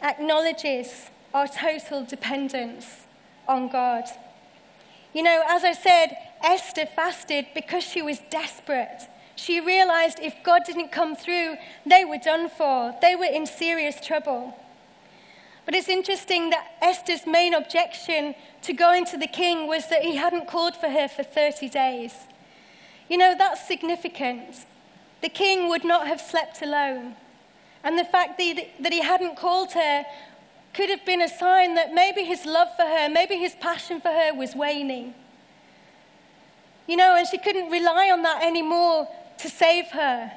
acknowledges 0.01 1.11
our 1.35 1.49
total 1.49 2.05
dependence 2.05 3.05
on 3.49 3.69
God. 3.69 4.05
You 5.13 5.25
know, 5.25 5.43
as 5.49 5.65
I 5.65 5.73
said, 5.73 6.17
Esther 6.41 6.87
fasted 6.87 7.47
because 7.53 7.83
she 7.83 8.01
was 8.01 8.21
desperate. 8.31 9.09
She 9.35 9.59
realized 9.59 10.21
if 10.21 10.37
God 10.45 10.63
didn't 10.65 10.93
come 10.93 11.17
through, 11.17 11.57
they 11.85 12.05
were 12.05 12.19
done 12.19 12.49
for. 12.49 12.95
They 13.03 13.17
were 13.17 13.25
in 13.25 13.45
serious 13.45 14.01
trouble. 14.07 14.57
But 15.65 15.75
it's 15.75 15.89
interesting 15.89 16.51
that 16.51 16.77
Esther's 16.81 17.27
main 17.27 17.55
objection 17.55 18.37
to 18.63 18.73
going 18.73 19.05
to 19.07 19.19
the 19.19 19.27
king 19.27 19.67
was 19.67 19.89
that 19.89 20.03
he 20.03 20.15
hadn't 20.15 20.47
called 20.47 20.77
for 20.77 20.91
her 20.91 21.09
for 21.09 21.25
30 21.25 21.69
days. 21.71 22.15
You 23.09 23.19
know, 23.19 23.35
that's 23.37 23.67
significant. 23.67 24.65
The 25.23 25.29
king 25.29 25.69
would 25.69 25.83
not 25.83 26.07
have 26.07 26.21
slept 26.21 26.63
alone. 26.63 27.17
And 27.83 27.99
the 27.99 28.05
fact 28.05 28.39
that 28.39 28.93
he 28.93 29.01
hadn't 29.01 29.37
called 29.37 29.73
her 29.73 30.05
could 30.75 30.91
have 30.91 31.05
been 31.05 31.23
a 31.23 31.29
sign 31.29 31.75
that 31.75 31.95
maybe 31.95 32.23
his 32.25 32.45
love 32.45 32.69
for 32.77 32.83
her, 32.83 33.09
maybe 33.09 33.37
his 33.37 33.55
passion 33.55 34.01
for 34.01 34.09
her 34.09 34.35
was 34.35 34.55
waning. 34.55 35.15
You 36.87 36.97
know, 36.97 37.17
and 37.17 37.27
she 37.27 37.39
couldn't 37.39 37.71
rely 37.71 38.11
on 38.11 38.23
that 38.23 38.43
anymore 38.43 39.09
to 39.39 39.49
save 39.49 39.87
her. 39.87 40.33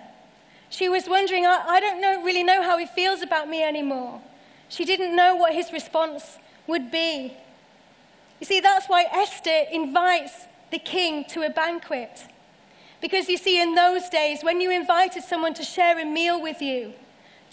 She 0.69 0.89
was 0.89 1.07
wondering, 1.07 1.45
I, 1.45 1.63
I 1.67 1.79
don't 1.79 2.01
know, 2.01 2.23
really 2.23 2.43
know 2.43 2.63
how 2.63 2.77
he 2.77 2.85
feels 2.85 3.21
about 3.21 3.47
me 3.47 3.63
anymore. 3.63 4.21
She 4.69 4.85
didn't 4.85 5.15
know 5.15 5.35
what 5.35 5.53
his 5.53 5.71
response 5.71 6.39
would 6.65 6.89
be. 6.89 7.33
You 8.39 8.45
see, 8.45 8.59
that's 8.59 8.87
why 8.87 9.05
Esther 9.11 9.65
invites 9.71 10.33
the 10.71 10.79
king 10.79 11.25
to 11.29 11.43
a 11.43 11.49
banquet. 11.49 12.25
Because 13.01 13.29
you 13.29 13.37
see, 13.37 13.61
in 13.61 13.75
those 13.75 14.09
days, 14.09 14.43
when 14.43 14.61
you 14.61 14.71
invited 14.71 15.23
someone 15.23 15.53
to 15.55 15.63
share 15.63 15.99
a 15.99 16.05
meal 16.05 16.41
with 16.41 16.61
you, 16.61 16.93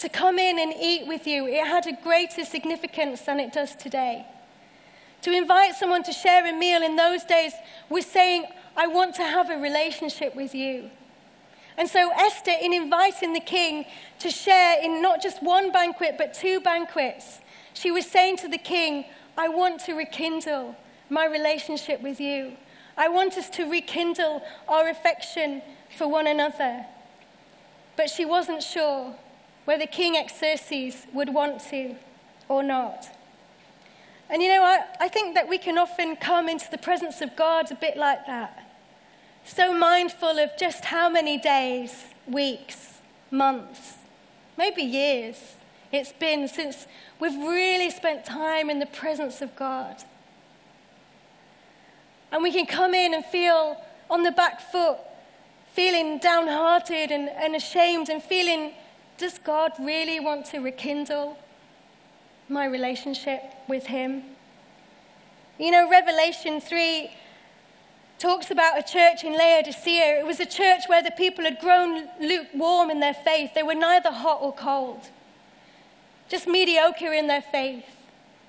to 0.01 0.09
come 0.09 0.39
in 0.39 0.57
and 0.57 0.73
eat 0.79 1.05
with 1.05 1.27
you, 1.27 1.45
it 1.45 1.65
had 1.65 1.85
a 1.85 1.93
greater 2.03 2.43
significance 2.43 3.21
than 3.21 3.39
it 3.39 3.53
does 3.53 3.75
today. 3.75 4.25
To 5.21 5.31
invite 5.31 5.75
someone 5.75 6.01
to 6.03 6.11
share 6.11 6.47
a 6.47 6.57
meal 6.57 6.81
in 6.81 6.95
those 6.95 7.23
days 7.23 7.53
was 7.87 8.07
saying, 8.07 8.45
I 8.75 8.87
want 8.87 9.13
to 9.15 9.23
have 9.23 9.51
a 9.51 9.57
relationship 9.57 10.35
with 10.35 10.55
you. 10.55 10.89
And 11.77 11.87
so, 11.87 12.11
Esther, 12.11 12.55
in 12.59 12.73
inviting 12.73 13.33
the 13.33 13.39
king 13.39 13.85
to 14.19 14.31
share 14.31 14.81
in 14.81 15.03
not 15.03 15.21
just 15.21 15.43
one 15.43 15.71
banquet, 15.71 16.15
but 16.17 16.33
two 16.33 16.59
banquets, 16.61 17.39
she 17.75 17.91
was 17.91 18.07
saying 18.07 18.37
to 18.37 18.47
the 18.47 18.57
king, 18.57 19.05
I 19.37 19.49
want 19.49 19.81
to 19.85 19.93
rekindle 19.93 20.75
my 21.09 21.25
relationship 21.25 22.01
with 22.01 22.19
you. 22.19 22.53
I 22.97 23.07
want 23.07 23.37
us 23.37 23.51
to 23.51 23.69
rekindle 23.69 24.41
our 24.67 24.89
affection 24.89 25.61
for 25.95 26.07
one 26.07 26.25
another. 26.25 26.87
But 27.95 28.09
she 28.09 28.25
wasn't 28.25 28.63
sure 28.63 29.15
whether 29.65 29.85
King 29.85 30.15
Xerxes 30.27 31.05
would 31.13 31.33
want 31.33 31.61
to 31.69 31.95
or 32.49 32.63
not. 32.63 33.07
And 34.29 34.41
you 34.41 34.49
know, 34.49 34.63
I, 34.63 34.85
I 34.99 35.07
think 35.07 35.35
that 35.35 35.47
we 35.47 35.57
can 35.57 35.77
often 35.77 36.15
come 36.15 36.47
into 36.47 36.69
the 36.71 36.77
presence 36.77 37.21
of 37.21 37.35
God 37.35 37.71
a 37.71 37.75
bit 37.75 37.97
like 37.97 38.25
that. 38.27 38.71
So 39.45 39.73
mindful 39.73 40.39
of 40.39 40.51
just 40.57 40.85
how 40.85 41.09
many 41.09 41.37
days, 41.37 42.05
weeks, 42.27 42.99
months, 43.29 43.95
maybe 44.57 44.83
years 44.83 45.55
it's 45.91 46.13
been 46.13 46.47
since 46.47 46.87
we've 47.19 47.37
really 47.37 47.89
spent 47.89 48.23
time 48.25 48.69
in 48.69 48.79
the 48.79 48.85
presence 48.85 49.41
of 49.41 49.55
God. 49.55 50.03
And 52.31 52.41
we 52.41 52.51
can 52.51 52.65
come 52.65 52.93
in 52.93 53.13
and 53.13 53.25
feel 53.25 53.75
on 54.09 54.23
the 54.23 54.31
back 54.31 54.61
foot, 54.61 54.97
feeling 55.73 56.17
downhearted 56.19 57.11
and, 57.11 57.27
and 57.29 57.55
ashamed, 57.55 58.07
and 58.07 58.23
feeling 58.23 58.73
does 59.17 59.37
God 59.39 59.71
really 59.79 60.19
want 60.19 60.45
to 60.47 60.59
rekindle 60.59 61.37
my 62.49 62.65
relationship 62.65 63.41
with 63.67 63.87
Him? 63.87 64.23
You 65.59 65.71
know, 65.71 65.89
Revelation 65.89 66.59
3 66.59 67.11
talks 68.17 68.51
about 68.51 68.77
a 68.77 68.83
church 68.83 69.23
in 69.23 69.33
Laodicea. 69.33 70.19
It 70.19 70.25
was 70.25 70.39
a 70.39 70.45
church 70.45 70.83
where 70.87 71.01
the 71.01 71.11
people 71.11 71.43
had 71.43 71.59
grown 71.59 72.07
lukewarm 72.19 72.89
in 72.89 72.99
their 72.99 73.13
faith. 73.13 73.51
They 73.53 73.63
were 73.63 73.75
neither 73.75 74.11
hot 74.11 74.39
or 74.41 74.53
cold, 74.53 75.09
just 76.29 76.47
mediocre 76.47 77.13
in 77.13 77.27
their 77.27 77.41
faith. 77.41 77.85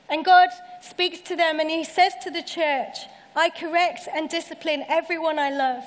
And 0.09 0.25
God 0.25 0.50
speaks 0.81 1.21
to 1.21 1.37
them 1.37 1.59
and 1.59 1.71
He 1.71 1.85
says 1.85 2.12
to 2.23 2.31
the 2.31 2.42
church, 2.42 2.99
I 3.35 3.50
correct 3.50 4.09
and 4.14 4.28
discipline 4.28 4.85
everyone 4.88 5.38
I 5.38 5.50
love. 5.50 5.85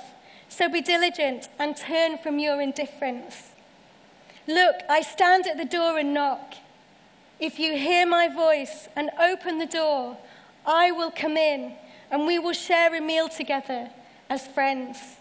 So 0.50 0.70
be 0.70 0.82
diligent 0.82 1.50
and 1.60 1.76
turn 1.76 2.18
from 2.18 2.40
your 2.40 2.62
indifference. 2.62 3.52
Look, 4.48 4.76
I 4.90 5.02
stand 5.02 5.48
at 5.48 5.58
the 5.58 5.66
door 5.66 5.98
and 5.98 6.14
knock. 6.14 6.54
If 7.40 7.60
you 7.60 7.74
hear 7.78 8.06
my 8.06 8.28
voice 8.28 8.88
and 8.96 9.10
open 9.20 9.58
the 9.58 9.66
door, 9.66 10.18
I 10.66 10.92
will 10.92 11.12
come 11.12 11.36
in 11.38 11.74
and 12.12 12.26
we 12.26 12.40
will 12.40 12.54
share 12.54 12.96
a 12.96 13.02
meal 13.02 13.28
together 13.28 13.90
as 14.30 14.48
friends. 14.48 15.18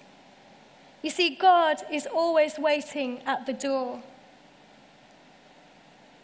You 1.03 1.11
see, 1.11 1.35
God 1.35 1.83
is 1.91 2.07
always 2.07 2.59
waiting 2.59 3.21
at 3.27 3.47
the 3.47 3.53
door. 3.53 4.03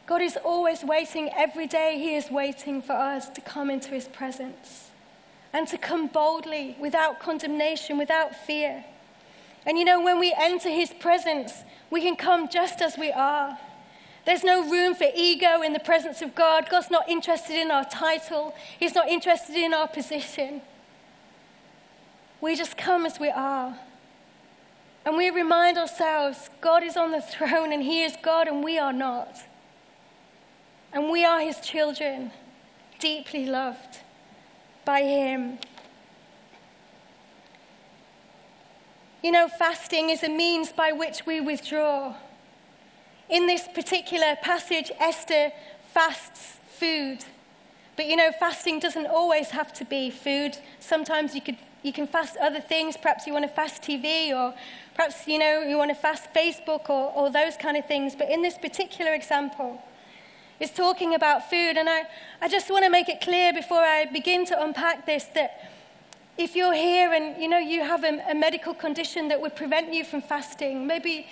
God 0.06 0.22
is 0.22 0.36
always 0.44 0.82
waiting. 0.82 1.30
Every 1.36 1.66
day, 1.66 1.98
He 1.98 2.16
is 2.16 2.30
waiting 2.30 2.82
for 2.82 2.94
us 2.94 3.28
to 3.28 3.40
come 3.40 3.70
into 3.70 3.90
His 3.90 4.08
presence 4.08 4.90
and 5.52 5.68
to 5.68 5.78
come 5.78 6.06
boldly, 6.06 6.76
without 6.80 7.20
condemnation, 7.20 7.98
without 7.98 8.34
fear. 8.34 8.84
And 9.66 9.78
you 9.78 9.84
know, 9.84 10.02
when 10.02 10.18
we 10.18 10.34
enter 10.38 10.70
His 10.70 10.92
presence, 10.92 11.64
we 11.90 12.00
can 12.00 12.16
come 12.16 12.48
just 12.48 12.80
as 12.80 12.96
we 12.96 13.10
are. 13.12 13.58
There's 14.26 14.44
no 14.44 14.68
room 14.68 14.94
for 14.94 15.06
ego 15.14 15.62
in 15.62 15.72
the 15.72 15.80
presence 15.80 16.22
of 16.22 16.34
God. 16.34 16.68
God's 16.70 16.90
not 16.90 17.08
interested 17.08 17.56
in 17.56 17.70
our 17.70 17.84
title, 17.84 18.54
He's 18.78 18.94
not 18.94 19.08
interested 19.08 19.56
in 19.56 19.74
our 19.74 19.88
position. 19.88 20.62
We 22.40 22.56
just 22.56 22.78
come 22.78 23.04
as 23.04 23.20
we 23.20 23.28
are. 23.28 23.78
And 25.04 25.16
we 25.16 25.30
remind 25.30 25.78
ourselves 25.78 26.50
God 26.60 26.82
is 26.82 26.96
on 26.96 27.10
the 27.10 27.20
throne 27.20 27.72
and 27.72 27.82
He 27.82 28.02
is 28.02 28.14
God 28.22 28.48
and 28.48 28.62
we 28.62 28.78
are 28.78 28.92
not. 28.92 29.42
And 30.92 31.10
we 31.10 31.24
are 31.24 31.40
His 31.40 31.60
children, 31.60 32.32
deeply 32.98 33.46
loved 33.46 33.98
by 34.84 35.02
Him. 35.02 35.58
You 39.22 39.32
know, 39.32 39.48
fasting 39.48 40.08
is 40.08 40.22
a 40.22 40.30
means 40.30 40.72
by 40.72 40.92
which 40.92 41.26
we 41.26 41.40
withdraw. 41.40 42.14
in 43.28 43.46
this 43.46 43.68
particular 43.68 44.34
passage, 44.42 44.90
Esther 44.98 45.52
fasts 45.92 46.56
food. 46.78 47.24
But 47.96 48.06
you 48.06 48.16
know, 48.16 48.32
fasting 48.32 48.80
doesn't 48.80 49.06
always 49.06 49.50
have 49.50 49.72
to 49.74 49.84
be 49.84 50.10
food. 50.10 50.56
Sometimes 50.80 51.34
you, 51.34 51.42
could, 51.42 51.58
you 51.82 51.92
can 51.92 52.06
fast 52.06 52.36
other 52.38 52.60
things. 52.60 52.96
Perhaps 52.96 53.26
you 53.26 53.32
want 53.34 53.44
to 53.44 53.54
fast 53.54 53.82
TV, 53.82 54.32
or 54.32 54.54
perhaps 54.94 55.28
you 55.28 55.38
know, 55.38 55.60
you 55.60 55.76
want 55.76 55.90
to 55.90 55.94
fast 55.94 56.32
Facebook, 56.34 56.88
or, 56.88 57.12
or 57.12 57.30
those 57.30 57.56
kind 57.56 57.76
of 57.76 57.86
things. 57.86 58.16
But 58.16 58.30
in 58.30 58.40
this 58.42 58.56
particular 58.56 59.12
example, 59.12 59.80
it's 60.58 60.72
talking 60.72 61.14
about 61.14 61.50
food. 61.50 61.76
And 61.76 61.88
I, 61.88 62.04
I 62.40 62.48
just 62.48 62.70
want 62.70 62.84
to 62.84 62.90
make 62.90 63.08
it 63.08 63.20
clear 63.20 63.52
before 63.52 63.80
I 63.80 64.06
begin 64.06 64.46
to 64.46 64.60
unpack 64.60 65.04
this 65.04 65.24
that 65.34 65.70
if 66.38 66.56
you're 66.56 66.74
here 66.74 67.12
and 67.12 67.40
you 67.40 67.48
know 67.48 67.58
you 67.58 67.82
have 67.82 68.04
a, 68.04 68.22
a 68.30 68.34
medical 68.34 68.74
condition 68.74 69.28
that 69.28 69.40
would 69.40 69.54
prevent 69.54 69.92
you 69.92 70.04
from 70.04 70.22
fasting, 70.22 70.86
maybe 70.86 71.26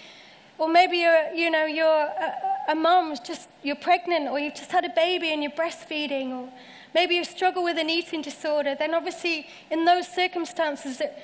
or 0.59 0.69
maybe 0.69 0.99
you're, 0.99 1.33
you 1.33 1.51
know, 1.51 1.67
you're 1.67 1.87
a, 1.87 2.35
a 2.71 2.75
mom, 2.75 3.15
just 3.25 3.49
you're 3.63 3.77
pregnant, 3.77 4.29
or 4.29 4.41
you've 4.41 4.57
just 4.57 4.73
had 4.73 4.85
a 4.85 4.91
baby 4.91 5.33
and 5.33 5.43
you're 5.43 5.53
breastfeeding, 5.53 6.31
or 6.31 6.53
maybe 6.95 7.15
you 7.15 7.25
struggle 7.25 7.63
with 7.63 7.79
an 7.79 7.89
eating 7.89 8.23
disorder. 8.23 8.75
Then 8.77 8.93
obviously, 8.93 9.47
in 9.71 9.85
those 9.85 10.09
circumstances, 10.09 11.01
it, 11.01 11.17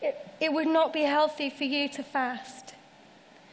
it, 0.00 0.28
it 0.40 0.52
would 0.52 0.66
not 0.66 0.94
be 0.94 1.02
healthy 1.02 1.50
for 1.50 1.64
you 1.64 1.90
to 1.90 2.02
fast. 2.02 2.74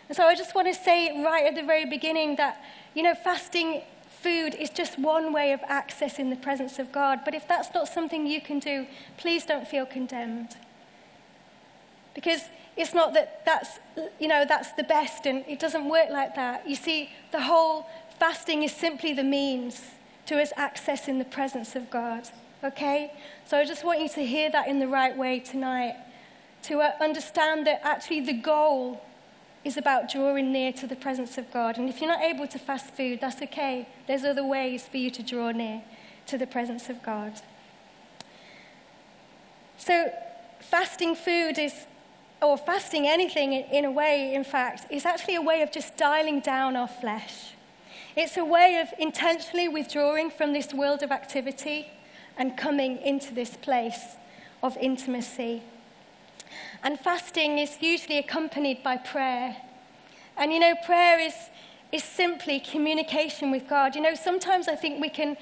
And 0.08 0.16
so 0.16 0.24
I 0.24 0.34
just 0.34 0.56
want 0.56 0.70
to 0.70 0.74
say 0.74 1.22
right 1.22 1.46
at 1.46 1.56
the 1.56 1.64
very 1.64 1.86
beginning 1.86 2.38
that, 2.38 2.64
you 2.94 3.04
know, 3.04 3.14
fasting 3.14 3.82
food 4.28 4.56
is 4.56 4.70
just 4.70 5.00
one 5.00 5.32
way 5.32 5.54
of 5.54 5.62
accessing 5.62 6.30
the 6.30 6.36
presence 6.36 6.80
of 6.80 6.92
God. 6.92 7.22
But 7.24 7.34
if 7.34 7.48
that's 7.48 7.74
not 7.74 7.88
something 7.88 8.28
you 8.28 8.42
can 8.42 8.60
do, 8.60 8.86
please 9.16 9.46
don't 9.46 9.66
feel 9.66 9.86
condemned. 9.86 10.58
Because 12.14 12.42
it's 12.76 12.94
not 12.94 13.14
that 13.14 13.46
that's, 13.46 13.80
you 14.20 14.28
know, 14.28 14.44
that's 14.44 14.74
the 14.74 14.84
best 14.84 15.26
and 15.26 15.46
it 15.48 15.60
doesn't 15.60 15.88
work 15.88 16.10
like 16.10 16.36
that. 16.36 16.68
You 16.68 16.76
see, 16.76 17.10
the 17.32 17.44
whole 17.44 17.88
fasting 18.20 18.64
is 18.64 18.74
simply 18.74 19.14
the 19.14 19.24
means 19.24 19.82
to 20.26 20.42
us 20.42 20.52
accessing 20.58 21.20
the 21.20 21.30
presence 21.38 21.76
of 21.78 21.90
God. 21.90 22.24
Okay? 22.64 23.14
So 23.46 23.58
I 23.58 23.64
just 23.64 23.86
want 23.86 24.02
you 24.02 24.10
to 24.10 24.26
hear 24.26 24.50
that 24.52 24.68
in 24.68 24.80
the 24.80 24.90
right 24.90 25.16
way 25.16 25.40
tonight. 25.40 25.96
To 26.64 26.82
uh, 26.82 26.92
understand 27.00 27.66
that 27.68 27.80
actually 27.84 28.22
the 28.22 28.34
goal 28.34 29.02
is 29.68 29.78
about 29.78 30.10
drawing 30.10 30.52
near 30.52 30.72
to 30.72 30.88
the 30.88 30.96
presence 30.96 31.38
of 31.38 31.52
God. 31.52 31.78
And 31.78 31.90
if 31.90 32.00
you're 32.00 32.10
not 32.10 32.22
able 32.22 32.48
to 32.48 32.58
fast 32.58 32.96
food, 32.96 33.20
that's 33.22 33.42
okay. 33.42 33.88
There's 34.08 34.24
other 34.24 34.46
ways 34.46 34.88
for 34.88 34.98
you 34.98 35.12
to 35.12 35.22
draw 35.22 35.52
near 35.52 35.84
to 36.28 36.38
the 36.38 36.48
presence 36.48 36.90
of 36.90 37.04
God. 37.04 37.34
So, 39.78 40.12
fasting 40.62 41.16
food 41.16 41.60
is 41.60 41.74
or 42.42 42.58
fasting 42.58 43.08
anything 43.08 43.54
in 43.54 43.84
a 43.84 43.92
way, 43.92 44.34
in 44.34 44.44
fact, 44.44 44.92
is 44.92 45.06
actually 45.06 45.36
a 45.36 45.42
way 45.42 45.62
of 45.62 45.72
just 45.72 45.98
dialing 45.98 46.40
down 46.40 46.76
our 46.76 46.88
flesh. 46.88 47.54
It's 48.16 48.38
a 48.38 48.46
way 48.46 48.80
of 48.80 48.88
intentionally 49.00 49.68
withdrawing 49.68 50.30
from 50.30 50.54
this 50.54 50.74
world 50.74 51.04
of 51.04 51.12
activity 51.12 51.88
and 52.38 52.56
coming 52.56 52.98
into 52.98 53.34
this 53.34 53.58
place 53.58 54.16
of 54.62 54.78
intimacy. 54.78 55.64
And 56.84 57.00
fasting 57.00 57.58
is 57.58 57.78
usually 57.82 58.18
accompanied 58.18 58.84
by 58.84 58.98
prayer. 58.98 59.58
And 60.38 60.54
you 60.54 60.60
know, 60.60 60.76
prayer 60.86 61.20
is, 61.20 61.34
is 61.92 62.04
simply 62.04 62.60
communication 62.60 63.52
with 63.52 63.68
God. 63.68 63.96
You 63.96 64.02
know, 64.02 64.16
sometimes 64.16 64.68
I 64.68 64.76
think 64.76 65.02
we 65.02 65.10
can 65.10 65.38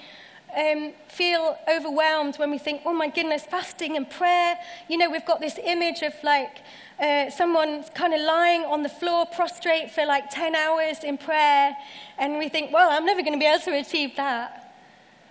um, 0.55 0.93
feel 1.09 1.57
overwhelmed 1.67 2.37
when 2.37 2.49
we 2.49 2.57
think, 2.57 2.81
oh 2.85 2.93
my 2.93 3.09
goodness, 3.09 3.43
fasting 3.43 3.97
and 3.97 4.09
prayer. 4.09 4.57
You 4.89 4.97
know, 4.97 5.09
we've 5.09 5.25
got 5.25 5.41
this 5.41 5.59
image 5.63 6.01
of 6.01 6.13
like 6.23 6.59
uh, 6.99 7.29
someone 7.29 7.83
kind 7.93 8.13
of 8.13 8.21
lying 8.21 8.61
on 8.61 8.83
the 8.83 8.89
floor 8.89 9.25
prostrate 9.25 9.91
for 9.91 10.05
like 10.05 10.29
10 10.29 10.55
hours 10.55 11.03
in 11.03 11.17
prayer, 11.17 11.75
and 12.17 12.37
we 12.37 12.47
think, 12.47 12.71
well, 12.71 12.89
I'm 12.89 13.05
never 13.05 13.21
going 13.21 13.33
to 13.33 13.39
be 13.39 13.45
able 13.45 13.63
to 13.65 13.77
achieve 13.77 14.15
that. 14.15 14.61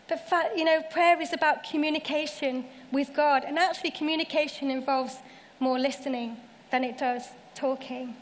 But, 0.08 0.28
fa- 0.28 0.50
you 0.54 0.64
know, 0.64 0.82
prayer 0.90 1.18
is 1.22 1.32
about 1.32 1.64
communication 1.64 2.66
with 2.92 3.14
God, 3.14 3.44
and 3.44 3.58
actually, 3.58 3.92
communication 3.92 4.70
involves 4.70 5.16
more 5.64 5.78
listening 5.78 6.36
than 6.70 6.84
it 6.84 6.98
does 6.98 7.22
talking. 7.54 8.14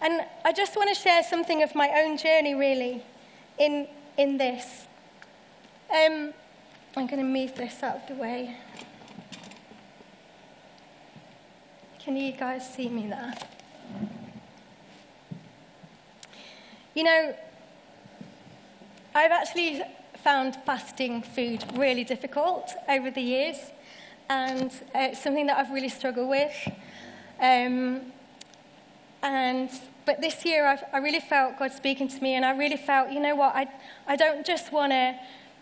And 0.00 0.22
I 0.44 0.52
just 0.52 0.76
want 0.76 0.88
to 0.88 1.00
share 1.00 1.22
something 1.22 1.62
of 1.62 1.76
my 1.76 1.88
own 2.02 2.18
journey, 2.18 2.54
really, 2.56 3.04
in, 3.58 3.86
in 4.18 4.36
this. 4.38 4.86
Um, 5.88 6.34
I'm 6.96 7.06
going 7.06 7.20
to 7.20 7.32
move 7.40 7.54
this 7.54 7.80
out 7.84 7.96
of 7.96 8.08
the 8.08 8.14
way. 8.14 8.56
Can 12.00 12.16
you 12.16 12.32
guys 12.32 12.68
see 12.74 12.88
me 12.88 13.06
there? 13.06 13.34
You 16.94 17.04
know, 17.04 17.34
I've 19.14 19.30
actually 19.30 19.82
found 20.24 20.56
fasting 20.66 21.22
food 21.22 21.64
really 21.76 22.02
difficult 22.02 22.74
over 22.88 23.12
the 23.12 23.20
years, 23.20 23.58
and 24.28 24.72
it's 24.94 25.22
something 25.22 25.46
that 25.46 25.58
I've 25.58 25.70
really 25.70 25.88
struggled 25.88 26.28
with. 26.28 26.54
Um, 27.40 28.12
and 29.22 29.70
but 30.04 30.20
this 30.20 30.44
year, 30.44 30.66
I've, 30.66 30.82
I 30.92 30.98
really 30.98 31.20
felt 31.20 31.58
God 31.58 31.72
speaking 31.72 32.08
to 32.08 32.22
me, 32.22 32.34
and 32.34 32.44
I 32.44 32.56
really 32.56 32.76
felt, 32.76 33.12
you 33.12 33.20
know 33.20 33.36
what, 33.36 33.54
I, 33.54 33.68
I 34.06 34.16
don't 34.16 34.44
just 34.44 34.72
want 34.72 34.92
to 34.92 35.14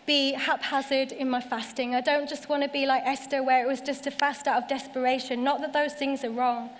be 0.07 0.33
haphazard 0.33 1.11
in 1.11 1.29
my 1.29 1.41
fasting. 1.41 1.93
I 1.93 2.01
don't 2.01 2.27
just 2.27 2.49
want 2.49 2.63
to 2.63 2.69
be 2.69 2.85
like 2.85 3.03
Esther, 3.05 3.43
where 3.43 3.63
it 3.63 3.67
was 3.67 3.81
just 3.81 4.07
a 4.07 4.11
fast 4.11 4.47
out 4.47 4.63
of 4.63 4.67
desperation. 4.67 5.43
Not 5.43 5.61
that 5.61 5.73
those 5.73 5.93
things 5.93 6.23
are 6.23 6.31
wrong. 6.31 6.71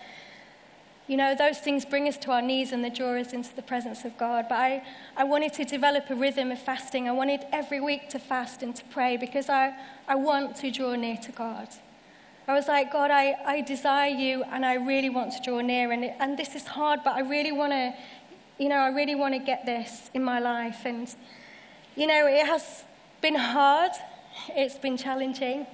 You 1.12 1.18
know, 1.18 1.36
those 1.36 1.58
things 1.58 1.84
bring 1.84 2.08
us 2.08 2.16
to 2.20 2.32
our 2.32 2.42
knees 2.42 2.72
and 2.72 2.86
they 2.86 2.90
draw 2.90 3.20
us 3.20 3.34
into 3.34 3.54
the 3.54 3.62
presence 3.62 4.06
of 4.06 4.18
God. 4.18 4.46
But 4.48 4.60
I, 4.60 4.84
I 5.18 5.26
wanted 5.26 5.52
to 5.56 5.66
develop 5.66 6.10
a 6.10 6.16
rhythm 6.16 6.54
of 6.54 6.60
fasting. 6.62 7.10
I 7.10 7.12
wanted 7.12 7.42
every 7.52 7.82
week 7.82 8.08
to 8.12 8.18
fast 8.18 8.64
and 8.64 8.74
to 8.78 8.84
pray 8.86 9.18
because 9.18 9.50
I, 9.50 9.74
I 10.08 10.16
want 10.16 10.56
to 10.62 10.72
draw 10.72 10.96
near 10.96 11.18
to 11.18 11.34
God. 11.34 11.68
I 12.48 12.54
was 12.54 12.70
like, 12.70 12.94
God, 12.94 13.12
I, 13.12 13.36
I 13.46 13.60
desire 13.60 14.10
you 14.10 14.46
and 14.54 14.66
I 14.66 14.76
really 14.76 15.10
want 15.10 15.34
to 15.34 15.42
draw 15.44 15.60
near. 15.60 15.92
And, 15.92 16.06
and 16.06 16.40
this 16.40 16.56
is 16.56 16.66
hard, 16.66 17.02
but 17.04 17.14
I 17.18 17.20
really 17.20 17.52
want 17.52 17.74
to, 17.74 17.94
you 18.58 18.70
know, 18.70 18.78
I 18.78 18.88
really 18.88 19.16
want 19.16 19.34
to 19.34 19.40
get 19.40 19.66
this 19.66 20.10
in 20.14 20.24
my 20.24 20.40
life. 20.40 20.86
And, 20.86 21.14
you 21.98 22.08
know, 22.08 22.26
it 22.26 22.46
has 22.46 22.86
been 23.20 23.36
hard, 23.36 23.92
it's 24.56 24.78
been 24.78 24.96
challenging, 24.96 25.68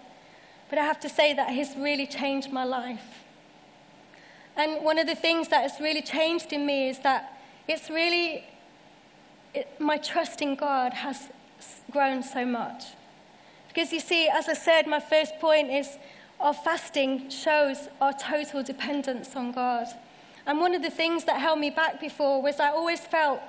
but 0.71 0.79
I 0.79 0.83
have 0.83 0.99
to 1.01 1.09
say 1.09 1.35
that 1.35 1.49
has 1.49 1.75
really 1.77 2.07
changed 2.07 2.51
my 2.51 2.63
life. 2.63 3.26
And 4.57 4.83
one 4.83 4.97
of 4.97 5.05
the 5.05 5.15
things 5.15 5.49
that 5.49 5.61
has 5.61 5.79
really 5.79 6.01
changed 6.01 6.51
in 6.51 6.65
me 6.65 6.89
is 6.89 6.99
that 6.99 7.39
it's 7.67 7.89
really, 7.89 8.43
it, 9.53 9.79
my 9.79 9.97
trust 9.97 10.41
in 10.41 10.55
God 10.55 10.93
has 10.93 11.29
grown 11.91 12.23
so 12.23 12.43
much. 12.43 12.83
Because 13.67 13.93
you 13.93 13.99
see, 13.99 14.27
as 14.27 14.49
I 14.49 14.53
said, 14.53 14.87
my 14.87 14.99
first 14.99 15.39
point 15.39 15.69
is 15.69 15.97
our 16.39 16.53
fasting 16.53 17.29
shows 17.29 17.87
our 18.01 18.13
total 18.13 18.63
dependence 18.63 19.35
on 19.35 19.51
God. 19.51 19.87
And 20.47 20.59
one 20.59 20.73
of 20.73 20.81
the 20.81 20.89
things 20.89 21.25
that 21.25 21.39
held 21.39 21.59
me 21.59 21.69
back 21.69 21.99
before 21.99 22.41
was 22.41 22.59
I 22.59 22.69
always 22.69 23.01
felt 23.01 23.39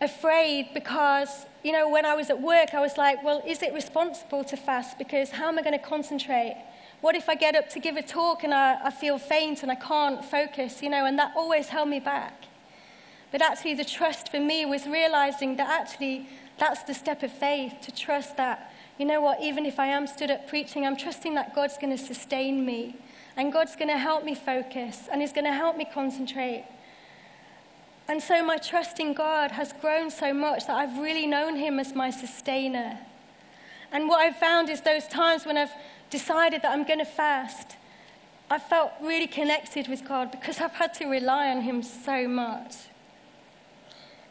afraid 0.00 0.70
because, 0.72 1.44
you 1.62 1.72
know, 1.72 1.88
when 1.88 2.06
I 2.06 2.14
was 2.14 2.30
at 2.30 2.40
work, 2.40 2.72
I 2.72 2.80
was 2.80 2.96
like, 2.96 3.22
well, 3.22 3.42
is 3.46 3.62
it 3.62 3.74
responsible 3.74 4.44
to 4.44 4.56
fast? 4.56 4.96
Because 4.96 5.30
how 5.30 5.48
am 5.48 5.58
I 5.58 5.62
going 5.62 5.78
to 5.78 5.84
concentrate? 5.84 6.56
What 7.00 7.16
if 7.16 7.28
I 7.28 7.34
get 7.34 7.54
up 7.54 7.70
to 7.70 7.80
give 7.80 7.96
a 7.96 8.02
talk 8.02 8.44
and 8.44 8.52
I, 8.52 8.86
I 8.86 8.90
feel 8.90 9.18
faint 9.18 9.62
and 9.62 9.72
I 9.72 9.74
can't 9.74 10.24
focus, 10.24 10.82
you 10.82 10.90
know, 10.90 11.06
and 11.06 11.18
that 11.18 11.32
always 11.34 11.68
held 11.68 11.88
me 11.88 11.98
back. 12.00 12.44
But 13.32 13.42
actually, 13.42 13.74
the 13.74 13.84
trust 13.84 14.30
for 14.30 14.40
me 14.40 14.66
was 14.66 14.86
realizing 14.86 15.56
that 15.56 15.68
actually 15.68 16.28
that's 16.58 16.82
the 16.82 16.94
step 16.94 17.22
of 17.22 17.32
faith 17.32 17.74
to 17.82 17.92
trust 17.92 18.36
that, 18.36 18.72
you 18.98 19.06
know 19.06 19.20
what, 19.20 19.40
even 19.40 19.64
if 19.64 19.80
I 19.80 19.86
am 19.86 20.06
stood 20.06 20.30
up 20.30 20.46
preaching, 20.46 20.84
I'm 20.84 20.96
trusting 20.96 21.34
that 21.34 21.54
God's 21.54 21.78
going 21.78 21.96
to 21.96 22.02
sustain 22.02 22.66
me 22.66 22.96
and 23.36 23.52
God's 23.52 23.76
going 23.76 23.88
to 23.88 23.96
help 23.96 24.24
me 24.24 24.34
focus 24.34 25.08
and 25.10 25.22
He's 25.22 25.32
going 25.32 25.46
to 25.46 25.54
help 25.54 25.76
me 25.76 25.86
concentrate. 25.90 26.66
And 28.08 28.20
so 28.22 28.44
my 28.44 28.58
trust 28.58 29.00
in 29.00 29.14
God 29.14 29.52
has 29.52 29.72
grown 29.72 30.10
so 30.10 30.34
much 30.34 30.66
that 30.66 30.76
I've 30.76 30.98
really 30.98 31.26
known 31.26 31.56
Him 31.56 31.78
as 31.78 31.94
my 31.94 32.10
sustainer. 32.10 32.98
And 33.92 34.08
what 34.08 34.20
I've 34.20 34.36
found 34.36 34.68
is 34.68 34.82
those 34.82 35.06
times 35.06 35.46
when 35.46 35.56
I've 35.56 35.72
decided 36.10 36.62
that 36.62 36.72
I'm 36.72 36.84
going 36.84 36.98
to 36.98 37.04
fast, 37.04 37.76
I've 38.50 38.64
felt 38.64 38.90
really 39.00 39.28
connected 39.28 39.86
with 39.88 40.06
God 40.06 40.32
because 40.32 40.60
I've 40.60 40.72
had 40.72 40.92
to 40.94 41.06
rely 41.06 41.48
on 41.48 41.62
Him 41.62 41.82
so 41.82 42.26
much. 42.26 42.74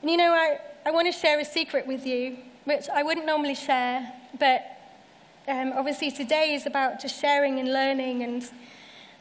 And 0.02 0.12
you 0.12 0.18
know, 0.18 0.34
I, 0.34 0.60
I 0.86 0.92
want 0.92 1.12
to 1.12 1.18
share 1.18 1.40
a 1.40 1.46
secret 1.46 1.88
with 1.88 2.06
you, 2.06 2.38
which 2.66 2.90
I 2.94 3.02
wouldn't 3.02 3.26
normally 3.26 3.56
share, 3.56 4.12
but 4.38 4.66
um, 5.48 5.74
obviously 5.76 6.12
today 6.12 6.54
is 6.54 6.66
about 6.66 7.02
just 7.02 7.20
sharing 7.20 7.60
and 7.60 7.72
learning. 7.72 8.24
And 8.24 8.48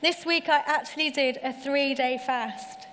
this 0.03 0.27
week 0.27 0.49
I 0.49 0.62
actually 0.66 1.11
did 1.11 1.38
a 1.42 1.53
three 1.53 1.94
day 1.94 2.21
fast. 2.25 2.87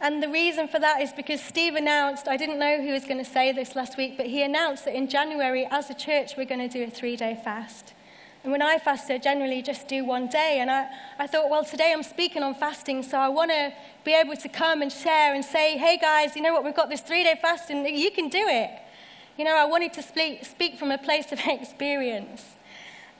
And 0.00 0.20
the 0.20 0.28
reason 0.28 0.66
for 0.66 0.80
that 0.80 1.00
is 1.00 1.12
because 1.12 1.40
Steve 1.40 1.76
announced, 1.76 2.26
I 2.26 2.36
didn't 2.36 2.58
know 2.58 2.80
he 2.80 2.90
was 2.90 3.04
going 3.04 3.24
to 3.24 3.30
say 3.30 3.52
this 3.52 3.76
last 3.76 3.96
week, 3.96 4.16
but 4.16 4.26
he 4.26 4.42
announced 4.42 4.84
that 4.86 4.96
in 4.96 5.08
January, 5.08 5.66
as 5.70 5.90
a 5.90 5.94
church, 5.94 6.32
we're 6.36 6.44
going 6.44 6.68
to 6.68 6.68
do 6.68 6.82
a 6.84 6.90
three 6.90 7.14
day 7.16 7.40
fast. 7.44 7.94
And 8.42 8.50
when 8.50 8.62
I 8.62 8.78
fast, 8.78 9.10
I 9.10 9.18
generally 9.18 9.62
just 9.62 9.86
do 9.86 10.04
one 10.04 10.26
day. 10.26 10.58
And 10.60 10.70
I, 10.70 10.88
I 11.18 11.26
thought, 11.26 11.48
well, 11.48 11.64
today 11.64 11.92
I'm 11.92 12.02
speaking 12.02 12.42
on 12.42 12.54
fasting, 12.54 13.02
so 13.02 13.18
I 13.18 13.28
want 13.28 13.50
to 13.52 13.72
be 14.04 14.12
able 14.12 14.34
to 14.36 14.48
come 14.48 14.82
and 14.82 14.90
share 14.90 15.34
and 15.34 15.44
say, 15.44 15.78
hey 15.78 15.96
guys, 15.96 16.34
you 16.34 16.42
know 16.42 16.52
what, 16.52 16.64
we've 16.64 16.74
got 16.74 16.90
this 16.90 17.02
three 17.02 17.22
day 17.22 17.38
fasting, 17.40 17.86
you 17.86 18.10
can 18.10 18.28
do 18.28 18.44
it. 18.48 18.70
You 19.38 19.44
know, 19.44 19.56
I 19.56 19.64
wanted 19.64 19.92
to 19.94 20.02
speak, 20.02 20.44
speak 20.44 20.76
from 20.76 20.90
a 20.90 20.98
place 20.98 21.30
of 21.30 21.40
experience. 21.46 22.42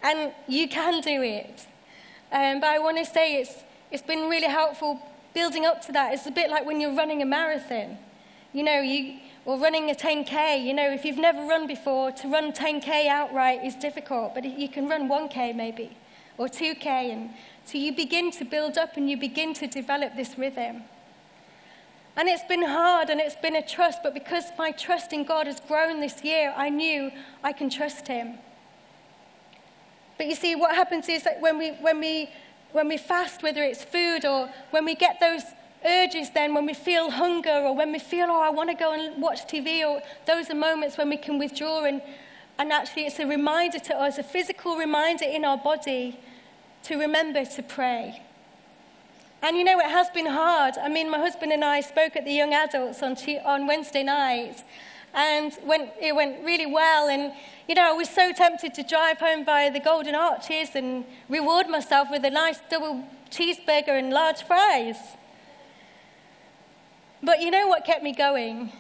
And 0.03 0.33
you 0.49 0.69
can 0.69 1.01
do 1.01 1.23
it. 1.23 1.67
Um, 2.33 2.61
but 2.61 2.71
I 2.71 2.79
want 2.81 2.99
to 2.99 3.05
say 3.05 3.41
it's, 3.41 3.55
it's 3.91 4.03
been 4.03 4.29
really 4.29 4.49
helpful 4.49 5.01
building 5.35 5.65
up 5.65 5.85
to 5.87 5.93
that. 5.93 6.15
It's 6.15 6.27
a 6.27 6.31
bit 6.31 6.51
like 6.51 6.67
when 6.67 6.81
you're 6.81 6.95
running 6.95 7.23
a 7.23 7.27
marathon. 7.27 7.99
You 8.53 8.65
know, 8.65 8.81
you, 8.81 9.19
or 9.45 9.59
running 9.59 9.91
a 9.91 9.95
10K. 9.95 10.65
You 10.65 10.75
know, 10.75 10.91
if 10.91 11.05
you've 11.05 11.19
never 11.19 11.43
run 11.43 11.67
before, 11.67 12.13
to 12.13 12.29
run 12.29 12.53
10K 12.53 13.07
outright 13.07 13.65
is 13.65 13.75
difficult, 13.75 14.35
but 14.35 14.45
you 14.45 14.69
can 14.69 14.89
run 14.89 15.09
1K 15.09 15.55
maybe, 15.55 15.97
or 16.39 16.47
2K. 16.47 16.87
And 16.87 17.31
so 17.65 17.79
you 17.79 17.93
begin 17.93 18.31
to 18.33 18.45
build 18.45 18.79
up 18.79 18.97
and 18.97 19.11
you 19.11 19.17
begin 19.17 19.55
to 19.55 19.67
develop 19.67 20.17
this 20.17 20.39
rhythm. 20.39 20.83
And 22.17 22.29
it's 22.29 22.45
been 22.45 22.63
hard 22.63 23.09
and 23.09 23.21
it's 23.21 23.37
been 23.37 23.57
a 23.57 23.67
trust, 23.67 24.01
but 24.03 24.13
because 24.13 24.45
my 24.59 24.71
trust 24.71 25.13
in 25.13 25.25
God 25.25 25.47
has 25.47 25.61
grown 25.61 26.01
this 26.01 26.23
year, 26.23 26.53
I 26.57 26.69
knew 26.69 27.11
I 27.43 27.53
can 27.53 27.71
trust 27.71 28.07
Him. 28.07 28.35
But 30.19 30.27
you 30.27 30.35
see, 30.35 30.55
what 30.55 30.75
happens 30.75 31.09
is 31.09 31.25
that 31.25 31.41
when 31.41 31.59
we, 31.59 31.71
when 31.71 31.99
we, 32.01 32.29
when 32.73 32.87
we 32.87 32.99
fast, 32.99 33.43
whether 33.43 33.63
it's 33.63 33.83
food 33.83 34.27
or 34.27 34.51
when 34.71 34.85
we 34.85 34.95
get 34.95 35.21
those 35.21 35.43
urges 35.85 36.31
then 36.31 36.55
when 36.55 36.67
we 36.67 36.75
feel 36.75 37.11
hunger 37.11 37.63
or 37.65 37.75
when 37.75 37.93
we 37.93 37.99
feel, 37.99 38.27
oh, 38.29 38.41
I 38.41 38.51
want 38.51 38.71
to 38.71 38.77
go 38.77 38.93
and 38.93 39.21
watch 39.23 39.47
TV, 39.47 39.85
or 39.87 40.01
those 40.27 40.51
are 40.51 40.55
moments 40.55 40.99
when 40.99 41.09
we 41.09 41.17
can 41.17 41.39
withdraw. 41.39 41.85
And, 41.85 42.03
and 42.59 42.73
actually, 42.73 43.07
it's 43.07 43.19
a 43.19 43.27
reminder 43.27 43.79
to 43.79 43.97
us, 43.97 44.19
a 44.19 44.23
physical 44.23 44.77
reminder 44.77 45.25
in 45.25 45.45
our 45.45 45.59
body 45.59 46.19
to 46.85 46.97
remember 46.99 47.45
to 47.45 47.63
pray. 47.63 48.23
And 49.43 49.57
you 49.57 49.65
know, 49.65 49.79
it 49.81 49.87
has 49.87 50.09
been 50.11 50.27
hard. 50.27 50.75
I 50.79 50.89
mean, 50.89 51.11
my 51.11 51.19
husband 51.19 51.53
and 51.53 51.65
I 51.65 51.81
spoke 51.81 52.15
at 52.15 52.25
the 52.25 52.33
young 52.33 52.55
adults 52.55 53.03
on, 53.03 53.17
on 53.45 53.67
Wednesday 53.67 54.05
night, 54.05 54.63
and 55.15 55.53
went, 55.65 55.91
it 56.01 56.15
went 56.15 56.45
really 56.45 56.67
well. 56.67 57.09
And, 57.09 57.33
you 57.69 57.75
know, 57.75 57.89
I 57.89 57.93
was 57.93 58.09
so 58.09 58.33
tempted 58.33 58.73
to 58.75 58.83
drive 58.83 59.19
home 59.19 59.45
via 59.45 59.73
the 59.73 59.81
Golden 59.81 60.15
Arches 60.15 60.71
and 60.75 61.05
reward 61.29 61.69
myself 61.69 62.09
with 62.11 62.25
a 62.25 62.31
nice 62.31 62.61
double 62.71 63.05
cheeseburger 63.31 63.99
and 63.99 64.11
large 64.13 64.43
fries. 64.43 64.97
But 67.23 67.41
you 67.41 67.51
know 67.51 67.69
what 67.69 67.85
kept 67.85 68.03
me 68.03 68.13
going? 68.13 68.73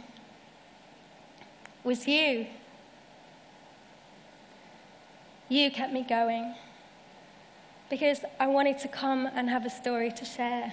Was 1.84 2.08
you. 2.08 2.46
You 5.48 5.70
kept 5.70 5.92
me 5.92 6.02
going. 6.02 6.54
Because 7.88 8.20
I 8.40 8.46
wanted 8.46 8.78
to 8.80 8.88
come 8.88 9.28
and 9.34 9.48
have 9.48 9.64
a 9.64 9.70
story 9.70 10.10
to 10.12 10.24
share. 10.24 10.72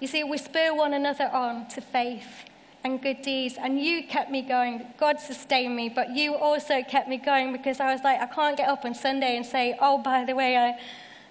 You 0.00 0.06
see, 0.06 0.24
we 0.24 0.38
spur 0.38 0.74
one 0.74 0.94
another 0.94 1.28
on 1.32 1.68
to 1.68 1.80
faith 1.80 2.44
and 2.84 3.02
good 3.02 3.22
deeds. 3.22 3.56
And 3.60 3.80
you 3.80 4.04
kept 4.04 4.30
me 4.30 4.42
going. 4.42 4.86
God 4.98 5.20
sustained 5.20 5.76
me, 5.76 5.88
but 5.88 6.10
you 6.10 6.34
also 6.34 6.82
kept 6.82 7.08
me 7.08 7.18
going 7.18 7.52
because 7.52 7.80
I 7.80 7.92
was 7.92 8.02
like, 8.02 8.20
I 8.20 8.26
can't 8.26 8.56
get 8.56 8.68
up 8.68 8.84
on 8.84 8.94
Sunday 8.94 9.36
and 9.36 9.44
say, 9.44 9.76
oh, 9.80 9.98
by 9.98 10.24
the 10.24 10.34
way, 10.34 10.56
I, 10.56 10.78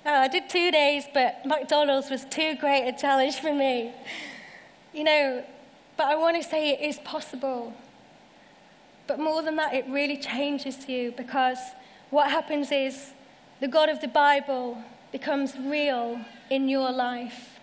oh, 0.06 0.13
I 0.21 0.27
did 0.27 0.49
two 0.49 0.71
days, 0.71 1.06
but 1.13 1.45
McDonald's 1.45 2.10
was 2.10 2.25
too 2.25 2.56
great 2.56 2.88
a 2.88 2.91
challenge 2.91 3.38
for 3.38 3.54
me. 3.54 3.93
You 4.93 5.04
know, 5.06 5.43
but 5.97 6.08
I 6.08 6.15
want 6.15 6.41
to 6.41 6.47
say 6.47 6.71
it 6.71 6.82
is 6.82 6.99
possible. 6.99 7.73
But 9.08 9.19
more 9.19 9.41
than 9.41 9.56
that, 9.58 9.73
it 9.73 9.86
really 9.88 10.17
changes 10.17 10.88
you 10.88 11.13
because 11.15 11.60
what 12.10 12.30
happens 12.30 12.71
is 12.71 13.12
the 13.60 13.67
God 13.67 13.89
of 13.89 14.01
the 14.01 14.08
Bible 14.08 14.77
becomes 15.12 15.56
real 15.58 16.19
in 16.49 16.67
your 16.67 16.91
life. 16.91 17.60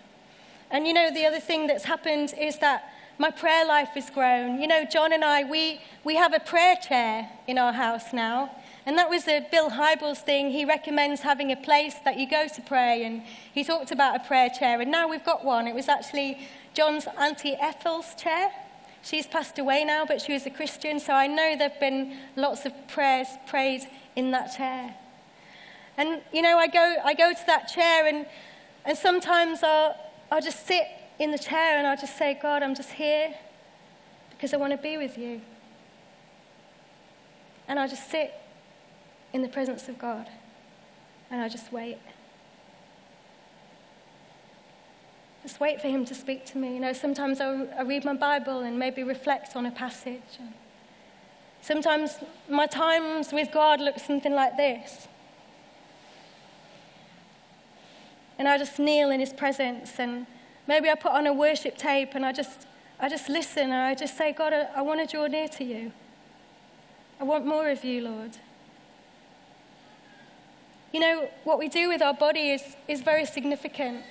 And 0.71 0.87
you 0.87 0.93
know, 0.93 1.11
the 1.11 1.25
other 1.25 1.39
thing 1.39 1.67
that's 1.67 1.85
happened 1.85 2.33
is 2.39 2.57
that 2.59 2.83
my 3.17 3.31
prayer 3.31 3.65
life 3.65 3.89
has 3.95 4.09
grown. 4.09 4.61
You 4.61 4.67
know, 4.67 4.85
John 4.85 5.11
and 5.11 5.25
I, 5.25 5.43
we, 5.43 5.81
we 6.03 6.15
have 6.15 6.33
a 6.33 6.39
prayer 6.39 6.77
chair 6.77 7.29
in 7.47 7.57
our 7.57 7.73
house 7.73 8.13
now. 8.13 8.51
And 8.85 8.97
that 8.97 9.09
was 9.09 9.27
a 9.27 9.45
Bill 9.51 9.69
Hybels 9.69 10.19
thing. 10.19 10.51
He 10.51 10.63
recommends 10.65 11.21
having 11.21 11.51
a 11.51 11.57
place 11.57 11.95
that 12.05 12.17
you 12.17 12.29
go 12.29 12.47
to 12.47 12.61
pray. 12.61 13.03
And 13.03 13.21
he 13.53 13.63
talked 13.63 13.91
about 13.91 14.15
a 14.15 14.19
prayer 14.19 14.49
chair. 14.49 14.79
And 14.79 14.89
now 14.89 15.07
we've 15.07 15.23
got 15.23 15.43
one. 15.43 15.67
It 15.67 15.75
was 15.75 15.89
actually 15.89 16.47
John's 16.73 17.07
Auntie 17.17 17.55
Ethel's 17.59 18.15
chair. 18.15 18.51
She's 19.01 19.27
passed 19.27 19.57
away 19.59 19.83
now, 19.85 20.05
but 20.05 20.21
she 20.21 20.33
was 20.33 20.45
a 20.45 20.49
Christian, 20.49 20.99
so 20.99 21.13
I 21.13 21.27
know 21.27 21.55
there 21.57 21.69
have 21.69 21.79
been 21.79 22.17
lots 22.35 22.65
of 22.65 22.73
prayers 22.87 23.27
prayed 23.47 23.81
in 24.15 24.31
that 24.31 24.55
chair. 24.55 24.95
And, 25.97 26.21
you 26.33 26.41
know, 26.41 26.57
I 26.57 26.67
go, 26.67 26.95
I 27.03 27.13
go 27.13 27.31
to 27.31 27.45
that 27.47 27.67
chair, 27.67 28.07
and, 28.07 28.25
and 28.85 28.97
sometimes 28.97 29.63
I'll, 29.63 29.95
I'll 30.31 30.41
just 30.41 30.67
sit 30.67 30.83
in 31.19 31.31
the 31.31 31.37
chair 31.37 31.77
and 31.77 31.85
I'll 31.85 31.97
just 31.97 32.17
say, 32.17 32.39
God, 32.41 32.63
I'm 32.63 32.73
just 32.73 32.91
here 32.91 33.35
because 34.31 34.53
I 34.53 34.57
want 34.57 34.71
to 34.71 34.77
be 34.77 34.97
with 34.97 35.17
you. 35.17 35.41
And 37.67 37.77
I'll 37.77 37.89
just 37.89 38.09
sit 38.09 38.33
in 39.33 39.41
the 39.41 39.49
presence 39.49 39.89
of 39.89 39.99
God 39.99 40.27
and 41.29 41.41
I'll 41.41 41.49
just 41.49 41.71
wait. 41.71 41.97
Just 45.43 45.59
wait 45.59 45.81
for 45.81 45.87
him 45.87 46.05
to 46.05 46.13
speak 46.13 46.45
to 46.47 46.57
me. 46.57 46.73
You 46.73 46.79
know, 46.79 46.93
sometimes 46.93 47.39
I, 47.39 47.81
read 47.83 48.03
my 48.03 48.13
Bible 48.13 48.59
and 48.59 48.77
maybe 48.77 49.03
reflect 49.03 49.55
on 49.55 49.65
a 49.65 49.71
passage. 49.71 50.39
Sometimes 51.61 52.17
my 52.49 52.67
times 52.67 53.31
with 53.31 53.51
God 53.51 53.79
look 53.79 53.99
something 53.99 54.33
like 54.33 54.57
this. 54.57 55.07
And 58.37 58.47
I 58.47 58.57
just 58.57 58.79
kneel 58.79 59.11
in 59.11 59.19
his 59.19 59.33
presence 59.33 59.99
and 59.99 60.25
maybe 60.67 60.89
I 60.89 60.95
put 60.95 61.11
on 61.11 61.27
a 61.27 61.33
worship 61.33 61.77
tape 61.77 62.11
and 62.13 62.25
I 62.25 62.31
just, 62.31 62.67
I 62.99 63.09
just 63.09 63.27
listen 63.27 63.63
and 63.63 63.73
I 63.73 63.95
just 63.95 64.17
say, 64.17 64.31
God, 64.31 64.53
I, 64.53 64.67
I 64.75 64.81
want 64.81 65.01
to 65.01 65.13
draw 65.13 65.27
near 65.27 65.47
to 65.49 65.63
you. 65.63 65.91
I 67.19 67.23
want 67.25 67.45
more 67.45 67.69
of 67.69 67.83
you, 67.83 68.01
Lord. 68.01 68.37
You 70.93 71.01
know, 71.01 71.29
what 71.43 71.59
we 71.59 71.67
do 71.67 71.89
with 71.89 72.01
our 72.01 72.13
body 72.13 72.51
is, 72.51 72.63
is 72.87 73.01
very 73.01 73.25
significant. 73.25 74.03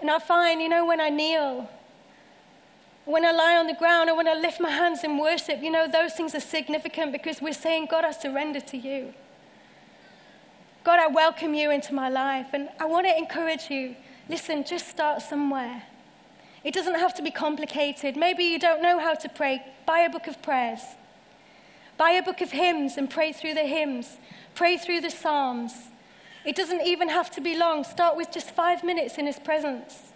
And 0.00 0.10
I 0.10 0.18
find, 0.18 0.62
you 0.62 0.68
know, 0.68 0.84
when 0.86 1.00
I 1.00 1.10
kneel, 1.10 1.68
when 3.04 3.24
I 3.24 3.32
lie 3.32 3.56
on 3.56 3.66
the 3.66 3.74
ground, 3.74 4.08
or 4.08 4.16
when 4.16 4.28
I 4.28 4.34
lift 4.34 4.60
my 4.60 4.70
hands 4.70 5.04
in 5.04 5.18
worship, 5.18 5.62
you 5.62 5.70
know, 5.70 5.88
those 5.88 6.12
things 6.12 6.34
are 6.34 6.40
significant 6.40 7.12
because 7.12 7.40
we're 7.42 7.52
saying, 7.52 7.88
God, 7.90 8.04
I 8.04 8.12
surrender 8.12 8.60
to 8.60 8.76
you. 8.76 9.12
God, 10.84 10.98
I 10.98 11.08
welcome 11.08 11.54
you 11.54 11.70
into 11.70 11.94
my 11.94 12.08
life. 12.08 12.48
And 12.52 12.68
I 12.78 12.86
want 12.86 13.06
to 13.06 13.16
encourage 13.16 13.70
you 13.70 13.96
listen, 14.28 14.64
just 14.64 14.88
start 14.88 15.20
somewhere. 15.20 15.82
It 16.62 16.72
doesn't 16.72 16.94
have 16.94 17.14
to 17.14 17.22
be 17.22 17.30
complicated. 17.30 18.16
Maybe 18.16 18.44
you 18.44 18.58
don't 18.58 18.80
know 18.80 19.00
how 19.00 19.14
to 19.14 19.28
pray. 19.28 19.62
Buy 19.86 20.00
a 20.00 20.10
book 20.10 20.26
of 20.26 20.40
prayers. 20.40 20.80
Buy 21.96 22.12
a 22.12 22.22
book 22.22 22.40
of 22.40 22.52
hymns 22.52 22.96
and 22.96 23.10
pray 23.10 23.32
through 23.32 23.54
the 23.54 23.64
hymns. 23.64 24.18
Pray 24.54 24.76
through 24.76 25.00
the 25.00 25.10
Psalms. 25.10 25.72
It 26.44 26.56
doesn't 26.56 26.82
even 26.82 27.08
have 27.08 27.30
to 27.32 27.40
be 27.40 27.56
long. 27.56 27.84
Start 27.84 28.16
with 28.16 28.32
just 28.32 28.50
five 28.50 28.82
minutes 28.82 29.18
in 29.18 29.26
His 29.26 29.38
presence 29.38 30.12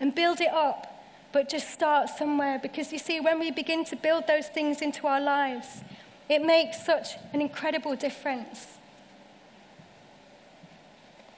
and 0.00 0.14
build 0.14 0.40
it 0.40 0.52
up. 0.52 0.92
But 1.32 1.48
just 1.48 1.70
start 1.70 2.08
somewhere 2.08 2.58
because 2.58 2.92
you 2.92 2.98
see, 2.98 3.20
when 3.20 3.38
we 3.38 3.50
begin 3.50 3.84
to 3.86 3.96
build 3.96 4.26
those 4.26 4.46
things 4.46 4.80
into 4.80 5.06
our 5.06 5.20
lives, 5.20 5.66
it 6.28 6.42
makes 6.42 6.84
such 6.84 7.08
an 7.32 7.40
incredible 7.40 7.94
difference. 7.94 8.66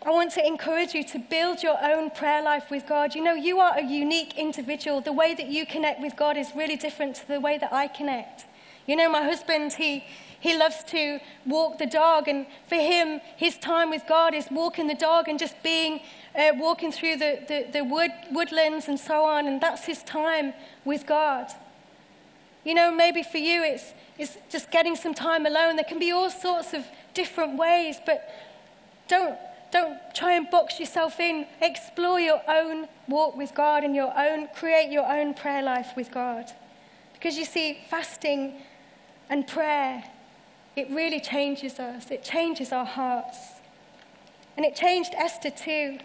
I 0.07 0.11
want 0.11 0.33
to 0.33 0.47
encourage 0.47 0.95
you 0.95 1.03
to 1.05 1.19
build 1.19 1.63
your 1.63 1.77
own 1.83 2.11
prayer 2.11 2.43
life 2.43 2.71
with 2.71 2.87
God. 2.87 3.15
You 3.15 3.23
know, 3.25 3.35
you 3.35 3.59
are 3.59 3.77
a 3.77 3.83
unique 3.83 4.39
individual. 4.39 5.01
The 5.01 5.13
way 5.13 5.35
that 5.35 5.49
you 5.49 5.67
connect 5.67 6.01
with 6.01 6.17
God 6.17 6.37
is 6.37 6.53
really 6.55 6.77
different 6.77 7.17
to 7.17 7.29
the 7.29 7.41
way 7.41 7.59
that 7.59 7.73
I 7.73 7.89
connect. 7.89 8.47
You 8.87 8.97
know, 8.97 9.11
my 9.11 9.23
husband, 9.23 9.75
he, 9.75 10.05
he 10.41 10.57
loves 10.57 10.85
to 10.85 11.19
walk 11.47 11.79
the 11.79 11.87
dog, 11.87 12.29
and 12.29 12.47
for 12.69 12.77
him, 12.77 13.21
his 13.37 13.59
time 13.59 13.91
with 13.91 14.03
God 14.09 14.35
is 14.35 14.47
walking 14.51 14.87
the 14.87 14.95
dog 14.95 15.29
and 15.29 15.39
just 15.39 15.61
being, 15.63 16.01
uh, 16.37 16.51
walking 16.55 16.93
through 16.93 17.17
the, 17.17 17.41
the, 17.49 17.67
the 17.73 17.85
wood, 17.85 18.13
woodlands 18.31 18.87
and 18.87 19.01
so 19.01 19.25
on, 19.25 19.47
and 19.47 19.61
that's 19.61 19.85
his 19.85 20.03
time 20.05 20.55
with 20.85 21.07
God. 21.07 21.49
You 22.65 22.75
know, 22.75 22.93
maybe 22.93 23.23
for 23.23 23.39
you, 23.39 23.65
it's, 23.65 23.93
it's 24.17 24.39
just 24.49 24.71
getting 24.71 24.95
some 24.95 25.15
time 25.15 25.45
alone. 25.45 25.77
There 25.77 25.85
can 25.85 25.99
be 25.99 26.13
all 26.13 26.31
sorts 26.31 26.73
of 26.73 26.85
different 27.15 27.59
ways, 27.59 27.97
but 28.07 28.29
don't, 29.09 29.37
don't 29.73 29.99
try 30.15 30.35
and 30.35 30.49
box 30.51 30.79
yourself 30.79 31.19
in. 31.19 31.47
Explore 31.61 32.21
your 32.21 32.43
own 32.47 32.87
walk 33.09 33.37
with 33.37 33.55
God 33.55 33.83
and 33.83 33.95
your 33.95 34.17
own, 34.17 34.49
create 34.55 34.93
your 34.93 35.07
own 35.11 35.35
prayer 35.35 35.63
life 35.63 35.89
with 35.97 36.13
God. 36.13 36.53
Because 37.15 37.37
you 37.37 37.45
see, 37.45 37.79
fasting 37.91 38.55
and 39.29 39.47
prayer 39.47 40.05
it 40.79 40.89
really 40.91 41.21
changes 41.21 41.81
us, 41.81 42.11
it 42.11 42.23
changes 42.23 42.73
our 42.73 42.85
hearts. 42.85 43.37
And 44.57 44.65
it 44.65 44.75
changed 44.75 45.13
Esther 45.17 45.51
too. 45.51 45.99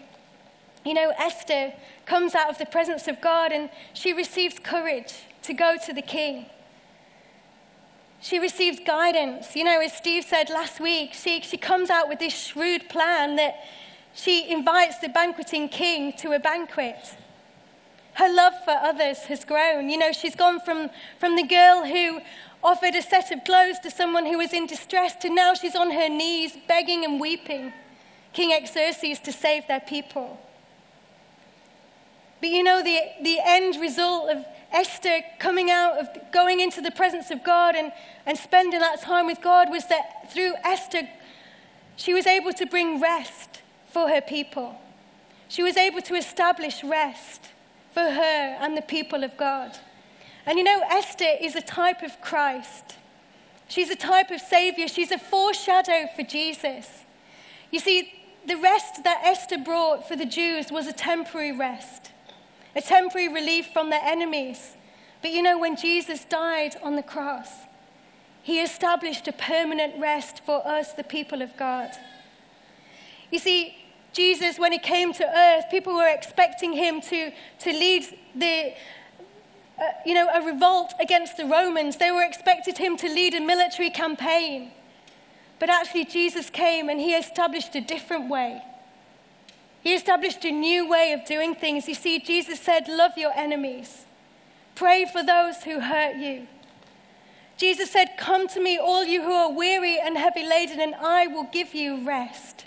You 0.84 0.94
know, 0.94 1.12
Esther 1.18 1.72
comes 2.06 2.34
out 2.34 2.50
of 2.50 2.58
the 2.58 2.66
presence 2.66 3.08
of 3.08 3.20
God 3.20 3.52
and 3.52 3.70
she 3.94 4.12
receives 4.12 4.58
courage 4.58 5.14
to 5.42 5.54
go 5.54 5.76
to 5.86 5.92
the 5.92 6.02
king. 6.02 6.46
she 8.20 8.38
receives 8.38 8.78
guidance. 8.86 9.54
You 9.54 9.64
know, 9.64 9.80
as 9.80 9.92
Steve 9.92 10.24
said 10.24 10.48
last 10.48 10.80
week, 10.80 11.12
she, 11.12 11.42
she 11.42 11.58
comes 11.58 11.90
out 11.90 12.08
with 12.08 12.18
this 12.18 12.32
shrewd 12.32 12.88
plan 12.88 13.36
that 13.36 13.54
she 14.14 14.50
invites 14.50 14.98
the 14.98 15.10
banqueting 15.10 15.68
king 15.68 16.14
to 16.18 16.32
a 16.32 16.38
banquet. 16.38 17.16
Her 18.14 18.32
love 18.32 18.54
for 18.64 18.70
others 18.70 19.18
has 19.24 19.44
grown. 19.44 19.90
You 19.90 19.98
know, 19.98 20.12
she's 20.12 20.36
gone 20.36 20.60
from, 20.60 20.88
from 21.18 21.36
the 21.36 21.42
girl 21.42 21.84
who 21.84 22.20
offered 22.64 22.94
a 22.94 23.02
set 23.02 23.30
of 23.30 23.44
clothes 23.44 23.78
to 23.80 23.90
someone 23.90 24.24
who 24.24 24.38
was 24.38 24.52
in 24.52 24.66
distress 24.66 25.14
to 25.16 25.28
now 25.28 25.52
she's 25.54 25.76
on 25.76 25.90
her 25.90 26.08
knees 26.08 26.56
begging 26.66 27.04
and 27.04 27.20
weeping 27.20 27.72
King 28.32 28.66
Xerxes 28.66 29.20
to 29.20 29.32
save 29.32 29.68
their 29.68 29.80
people. 29.80 30.40
But 32.40 32.50
you 32.50 32.62
know, 32.62 32.82
the, 32.82 32.98
the 33.22 33.38
end 33.44 33.80
result 33.80 34.28
of 34.28 34.44
Esther 34.72 35.20
coming 35.38 35.70
out 35.70 35.98
of 35.98 36.08
going 36.32 36.60
into 36.60 36.80
the 36.80 36.90
presence 36.90 37.30
of 37.30 37.44
God 37.44 37.76
and, 37.76 37.92
and 38.26 38.36
spending 38.36 38.80
that 38.80 39.00
time 39.00 39.26
with 39.26 39.40
God 39.40 39.70
was 39.70 39.86
that 39.86 40.32
through 40.32 40.54
Esther, 40.64 41.08
she 41.96 42.12
was 42.12 42.26
able 42.26 42.52
to 42.54 42.66
bring 42.66 43.00
rest 43.00 43.62
for 43.90 44.08
her 44.08 44.20
people. 44.20 44.74
She 45.48 45.62
was 45.62 45.76
able 45.76 46.02
to 46.02 46.14
establish 46.16 46.82
rest 46.82 47.50
for 47.92 48.02
her 48.02 48.56
and 48.60 48.76
the 48.76 48.82
people 48.82 49.22
of 49.22 49.36
God. 49.36 49.78
And 50.46 50.58
you 50.58 50.64
know, 50.64 50.82
Esther 50.90 51.36
is 51.40 51.56
a 51.56 51.62
type 51.62 52.02
of 52.02 52.20
Christ. 52.20 52.96
She's 53.68 53.90
a 53.90 53.96
type 53.96 54.30
of 54.30 54.40
Savior. 54.40 54.88
She's 54.88 55.10
a 55.10 55.18
foreshadow 55.18 56.06
for 56.14 56.22
Jesus. 56.22 57.04
You 57.70 57.80
see, 57.80 58.12
the 58.46 58.56
rest 58.56 59.04
that 59.04 59.22
Esther 59.24 59.58
brought 59.58 60.06
for 60.06 60.16
the 60.16 60.26
Jews 60.26 60.70
was 60.70 60.86
a 60.86 60.92
temporary 60.92 61.52
rest 61.52 62.10
a 62.76 62.80
temporary 62.80 63.28
relief 63.28 63.68
from 63.72 63.90
their 63.90 64.02
enemies. 64.02 64.76
But 65.22 65.30
you 65.30 65.42
know, 65.42 65.58
when 65.58 65.76
Jesus 65.76 66.24
died 66.24 66.76
on 66.82 66.96
the 66.96 67.02
cross, 67.02 67.50
he 68.42 68.60
established 68.60 69.26
a 69.28 69.32
permanent 69.32 69.98
rest 69.98 70.44
for 70.44 70.66
us, 70.66 70.92
the 70.92 71.04
people 71.04 71.40
of 71.40 71.56
God. 71.56 71.90
You 73.30 73.38
see, 73.38 73.76
Jesus, 74.12 74.58
when 74.58 74.72
he 74.72 74.78
came 74.78 75.12
to 75.14 75.24
earth, 75.24 75.64
people 75.70 75.94
were 75.94 76.08
expecting 76.08 76.72
him 76.72 77.00
to, 77.02 77.32
to 77.60 77.70
lead 77.70 78.06
the, 78.34 78.74
uh, 79.78 79.84
you 80.06 80.14
know, 80.14 80.28
a 80.32 80.42
revolt 80.42 80.94
against 81.00 81.36
the 81.36 81.44
Romans. 81.44 81.96
They 81.96 82.10
were 82.10 82.22
expected 82.22 82.78
him 82.78 82.96
to 82.98 83.08
lead 83.08 83.34
a 83.34 83.40
military 83.40 83.90
campaign. 83.90 84.70
But 85.58 85.70
actually, 85.70 86.04
Jesus 86.04 86.50
came 86.50 86.88
and 86.88 87.00
he 87.00 87.14
established 87.14 87.74
a 87.74 87.80
different 87.80 88.28
way. 88.28 88.62
He 89.82 89.94
established 89.94 90.44
a 90.44 90.50
new 90.50 90.88
way 90.88 91.12
of 91.12 91.26
doing 91.26 91.54
things. 91.54 91.88
You 91.88 91.94
see, 91.94 92.18
Jesus 92.18 92.60
said, 92.60 92.88
Love 92.88 93.12
your 93.16 93.32
enemies, 93.34 94.04
pray 94.74 95.04
for 95.04 95.22
those 95.22 95.62
who 95.64 95.80
hurt 95.80 96.16
you. 96.16 96.46
Jesus 97.56 97.90
said, 97.90 98.16
Come 98.16 98.48
to 98.48 98.60
me, 98.60 98.78
all 98.78 99.04
you 99.04 99.22
who 99.22 99.32
are 99.32 99.52
weary 99.52 99.98
and 99.98 100.16
heavy 100.16 100.46
laden, 100.46 100.80
and 100.80 100.94
I 100.94 101.26
will 101.26 101.48
give 101.52 101.74
you 101.74 102.04
rest. 102.06 102.64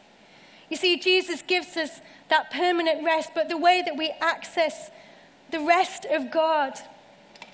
You 0.69 0.77
see, 0.77 0.97
Jesus 0.99 1.41
gives 1.41 1.75
us 1.77 2.01
that 2.29 2.51
permanent 2.51 3.03
rest, 3.03 3.31
but 3.33 3.49
the 3.49 3.57
way 3.57 3.81
that 3.81 3.97
we 3.97 4.13
access 4.21 4.91
the 5.51 5.59
rest 5.59 6.05
of 6.05 6.29
God 6.29 6.73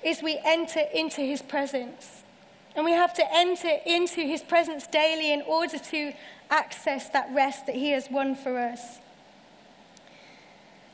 is 0.04 0.22
we 0.22 0.40
enter 0.44 0.80
into 0.92 1.20
his 1.20 1.42
presence. 1.42 2.22
And 2.76 2.84
we 2.84 2.92
have 2.92 3.14
to 3.14 3.24
enter 3.32 3.78
into 3.86 4.20
his 4.20 4.42
presence 4.42 4.86
daily 4.86 5.32
in 5.32 5.42
order 5.42 5.78
to 5.78 6.12
access 6.50 7.08
that 7.10 7.28
rest 7.32 7.66
that 7.66 7.76
he 7.76 7.90
has 7.90 8.08
won 8.10 8.34
for 8.34 8.58
us. 8.58 8.98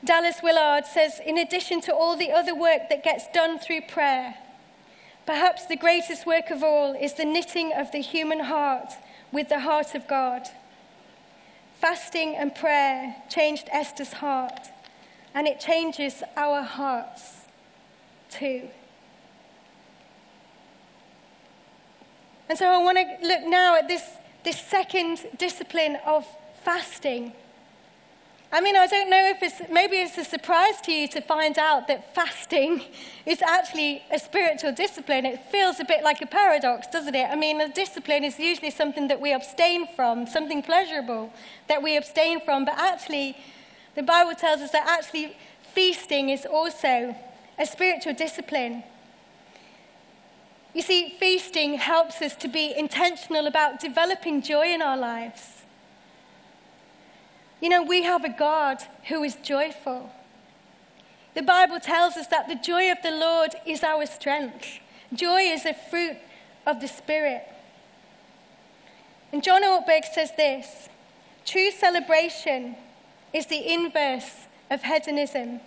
Dallas 0.04 0.36
Willard 0.42 0.86
says, 0.86 1.20
in 1.24 1.36
addition 1.38 1.80
to 1.82 1.94
all 1.94 2.16
the 2.16 2.32
other 2.32 2.54
work 2.54 2.88
that 2.88 3.04
gets 3.04 3.24
done 3.32 3.58
through 3.58 3.82
prayer, 3.82 4.34
perhaps 5.26 5.66
the 5.66 5.76
greatest 5.76 6.26
work 6.26 6.50
of 6.50 6.62
all 6.62 6.94
is 6.94 7.14
the 7.14 7.24
knitting 7.24 7.72
of 7.74 7.92
the 7.92 8.00
human 8.00 8.40
heart 8.40 8.92
with 9.32 9.48
the 9.48 9.60
heart 9.60 9.94
of 9.94 10.08
God. 10.08 10.48
Fasting 11.80 12.34
and 12.36 12.54
prayer 12.54 13.16
changed 13.28 13.68
Esther's 13.72 14.14
heart, 14.14 14.68
and 15.34 15.46
it 15.46 15.60
changes 15.60 16.22
our 16.36 16.62
hearts 16.62 17.46
too. 18.30 18.68
And 22.50 22.58
so 22.58 22.66
I 22.66 22.78
want 22.78 22.98
to 22.98 23.28
look 23.28 23.46
now 23.46 23.76
at 23.76 23.86
this, 23.86 24.02
this 24.42 24.60
second 24.60 25.20
discipline 25.38 25.96
of 26.04 26.26
fasting. 26.64 27.32
I 28.50 28.60
mean, 28.60 28.74
I 28.74 28.88
don't 28.88 29.08
know 29.08 29.24
if 29.26 29.40
it's, 29.40 29.70
maybe 29.70 29.98
it's 29.98 30.18
a 30.18 30.24
surprise 30.24 30.80
to 30.80 30.90
you 30.90 31.06
to 31.10 31.20
find 31.20 31.56
out 31.60 31.86
that 31.86 32.12
fasting 32.12 32.82
is 33.24 33.40
actually 33.40 34.02
a 34.10 34.18
spiritual 34.18 34.72
discipline. 34.72 35.26
It 35.26 35.44
feels 35.52 35.78
a 35.78 35.84
bit 35.84 36.02
like 36.02 36.22
a 36.22 36.26
paradox, 36.26 36.88
doesn't 36.88 37.14
it? 37.14 37.30
I 37.30 37.36
mean, 37.36 37.60
a 37.60 37.68
discipline 37.68 38.24
is 38.24 38.36
usually 38.36 38.72
something 38.72 39.06
that 39.06 39.20
we 39.20 39.32
abstain 39.32 39.86
from, 39.94 40.26
something 40.26 40.60
pleasurable 40.60 41.32
that 41.68 41.80
we 41.80 41.96
abstain 41.96 42.40
from. 42.40 42.64
But 42.64 42.74
actually, 42.78 43.36
the 43.94 44.02
Bible 44.02 44.34
tells 44.34 44.60
us 44.60 44.72
that 44.72 44.88
actually 44.88 45.36
feasting 45.72 46.30
is 46.30 46.46
also 46.46 47.14
a 47.60 47.64
spiritual 47.64 48.14
discipline. 48.14 48.82
You 50.72 50.82
see, 50.82 51.10
feasting 51.18 51.74
helps 51.74 52.22
us 52.22 52.36
to 52.36 52.48
be 52.48 52.72
intentional 52.76 53.46
about 53.46 53.80
developing 53.80 54.40
joy 54.40 54.72
in 54.72 54.82
our 54.82 54.96
lives. 54.96 55.62
You 57.60 57.68
know, 57.68 57.82
we 57.82 58.04
have 58.04 58.24
a 58.24 58.28
God 58.28 58.78
who 59.08 59.22
is 59.22 59.34
joyful. 59.36 60.10
The 61.34 61.42
Bible 61.42 61.80
tells 61.80 62.16
us 62.16 62.26
that 62.28 62.48
the 62.48 62.54
joy 62.54 62.90
of 62.90 62.98
the 63.02 63.10
Lord 63.10 63.54
is 63.66 63.82
our 63.82 64.06
strength. 64.06 64.78
Joy 65.12 65.42
is 65.42 65.66
a 65.66 65.74
fruit 65.74 66.16
of 66.66 66.80
the 66.80 66.88
Spirit. 66.88 67.42
And 69.32 69.42
John 69.42 69.62
Ortberg 69.62 70.04
says 70.04 70.32
this 70.36 70.88
true 71.44 71.70
celebration 71.70 72.76
is 73.32 73.46
the 73.46 73.72
inverse 73.72 74.46
of 74.70 74.82
hedonism. 74.82 75.60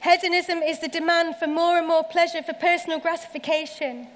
Hedonism 0.00 0.62
is 0.62 0.78
the 0.78 0.88
demand 0.88 1.36
for 1.36 1.46
more 1.46 1.78
and 1.78 1.86
more 1.86 2.04
pleasure 2.04 2.42
for 2.42 2.52
personal 2.52 3.00
gratification. 3.00 4.08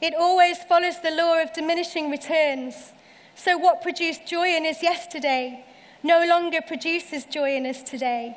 It 0.00 0.14
always 0.14 0.58
follows 0.58 1.00
the 1.00 1.10
law 1.10 1.40
of 1.40 1.52
diminishing 1.52 2.10
returns. 2.10 2.92
So, 3.34 3.56
what 3.56 3.82
produced 3.82 4.26
joy 4.26 4.48
in 4.48 4.66
us 4.66 4.82
yesterday 4.82 5.64
no 6.02 6.24
longer 6.26 6.60
produces 6.60 7.24
joy 7.24 7.56
in 7.56 7.66
us 7.66 7.82
today. 7.82 8.36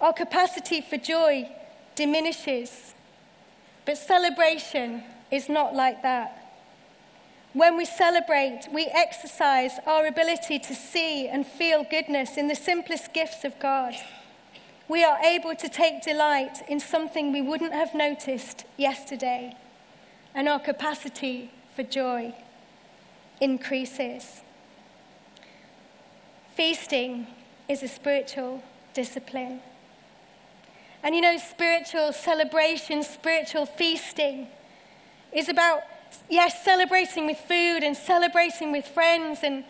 Our 0.00 0.12
capacity 0.12 0.80
for 0.80 0.96
joy 0.96 1.50
diminishes. 1.94 2.94
But 3.84 3.98
celebration 3.98 5.04
is 5.30 5.48
not 5.48 5.74
like 5.74 6.02
that. 6.02 6.40
When 7.52 7.76
we 7.76 7.84
celebrate, 7.84 8.66
we 8.72 8.86
exercise 8.86 9.72
our 9.86 10.06
ability 10.06 10.58
to 10.58 10.74
see 10.74 11.28
and 11.28 11.46
feel 11.46 11.84
goodness 11.88 12.36
in 12.36 12.48
the 12.48 12.56
simplest 12.56 13.12
gifts 13.14 13.44
of 13.44 13.58
God. 13.60 13.94
We 14.86 15.02
are 15.02 15.18
able 15.20 15.54
to 15.56 15.68
take 15.68 16.02
delight 16.02 16.62
in 16.68 16.78
something 16.78 17.32
we 17.32 17.40
wouldn't 17.40 17.72
have 17.72 17.94
noticed 17.94 18.64
yesterday, 18.76 19.56
and 20.34 20.48
our 20.48 20.60
capacity 20.60 21.50
for 21.74 21.82
joy 21.82 22.34
increases. 23.40 24.42
Feasting 26.54 27.26
is 27.68 27.82
a 27.82 27.88
spiritual 27.88 28.62
discipline. 28.92 29.60
And 31.02 31.14
you 31.14 31.20
know, 31.20 31.38
spiritual 31.38 32.12
celebration, 32.12 33.02
spiritual 33.02 33.66
feasting 33.66 34.48
is 35.32 35.48
about, 35.48 35.80
yes, 36.28 36.62
celebrating 36.62 37.26
with 37.26 37.38
food 37.38 37.82
and 37.82 37.96
celebrating 37.96 38.70
with 38.70 38.86
friends 38.86 39.40
and, 39.42 39.64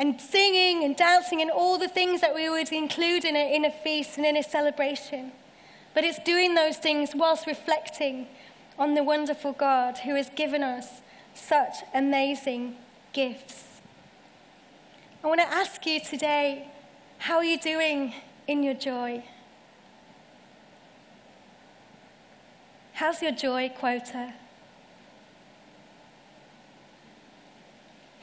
and 0.00 0.18
singing 0.18 0.82
and 0.82 0.96
dancing 0.96 1.42
and 1.42 1.50
all 1.50 1.76
the 1.78 1.86
things 1.86 2.22
that 2.22 2.34
we 2.34 2.48
would 2.48 2.72
include 2.72 3.22
in 3.22 3.36
a, 3.36 3.54
in 3.54 3.66
a 3.66 3.70
feast 3.70 4.16
and 4.16 4.24
in 4.24 4.34
a 4.34 4.42
celebration. 4.42 5.30
But 5.92 6.04
it's 6.04 6.18
doing 6.20 6.54
those 6.54 6.78
things 6.78 7.10
whilst 7.14 7.46
reflecting 7.46 8.26
on 8.78 8.94
the 8.94 9.04
wonderful 9.04 9.52
God 9.52 9.98
who 9.98 10.14
has 10.14 10.30
given 10.30 10.62
us 10.62 11.02
such 11.34 11.76
amazing 11.92 12.76
gifts. 13.12 13.82
I 15.22 15.26
want 15.26 15.42
to 15.42 15.46
ask 15.46 15.84
you 15.84 16.00
today 16.00 16.68
how 17.18 17.36
are 17.36 17.44
you 17.44 17.58
doing 17.58 18.14
in 18.46 18.62
your 18.62 18.72
joy? 18.72 19.22
How's 22.94 23.20
your 23.20 23.32
joy 23.32 23.68
quota? 23.68 24.32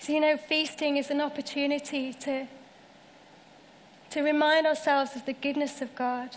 So, 0.08 0.14
you 0.14 0.22
know, 0.22 0.38
feasting 0.38 0.96
is 0.96 1.12
an 1.12 1.20
opportunity 1.20 2.14
to, 2.14 2.48
to 4.12 4.22
remind 4.22 4.66
ourselves 4.66 5.18
of 5.18 5.26
the 5.26 5.34
goodness 5.34 5.82
of 5.82 5.94
God. 5.96 6.30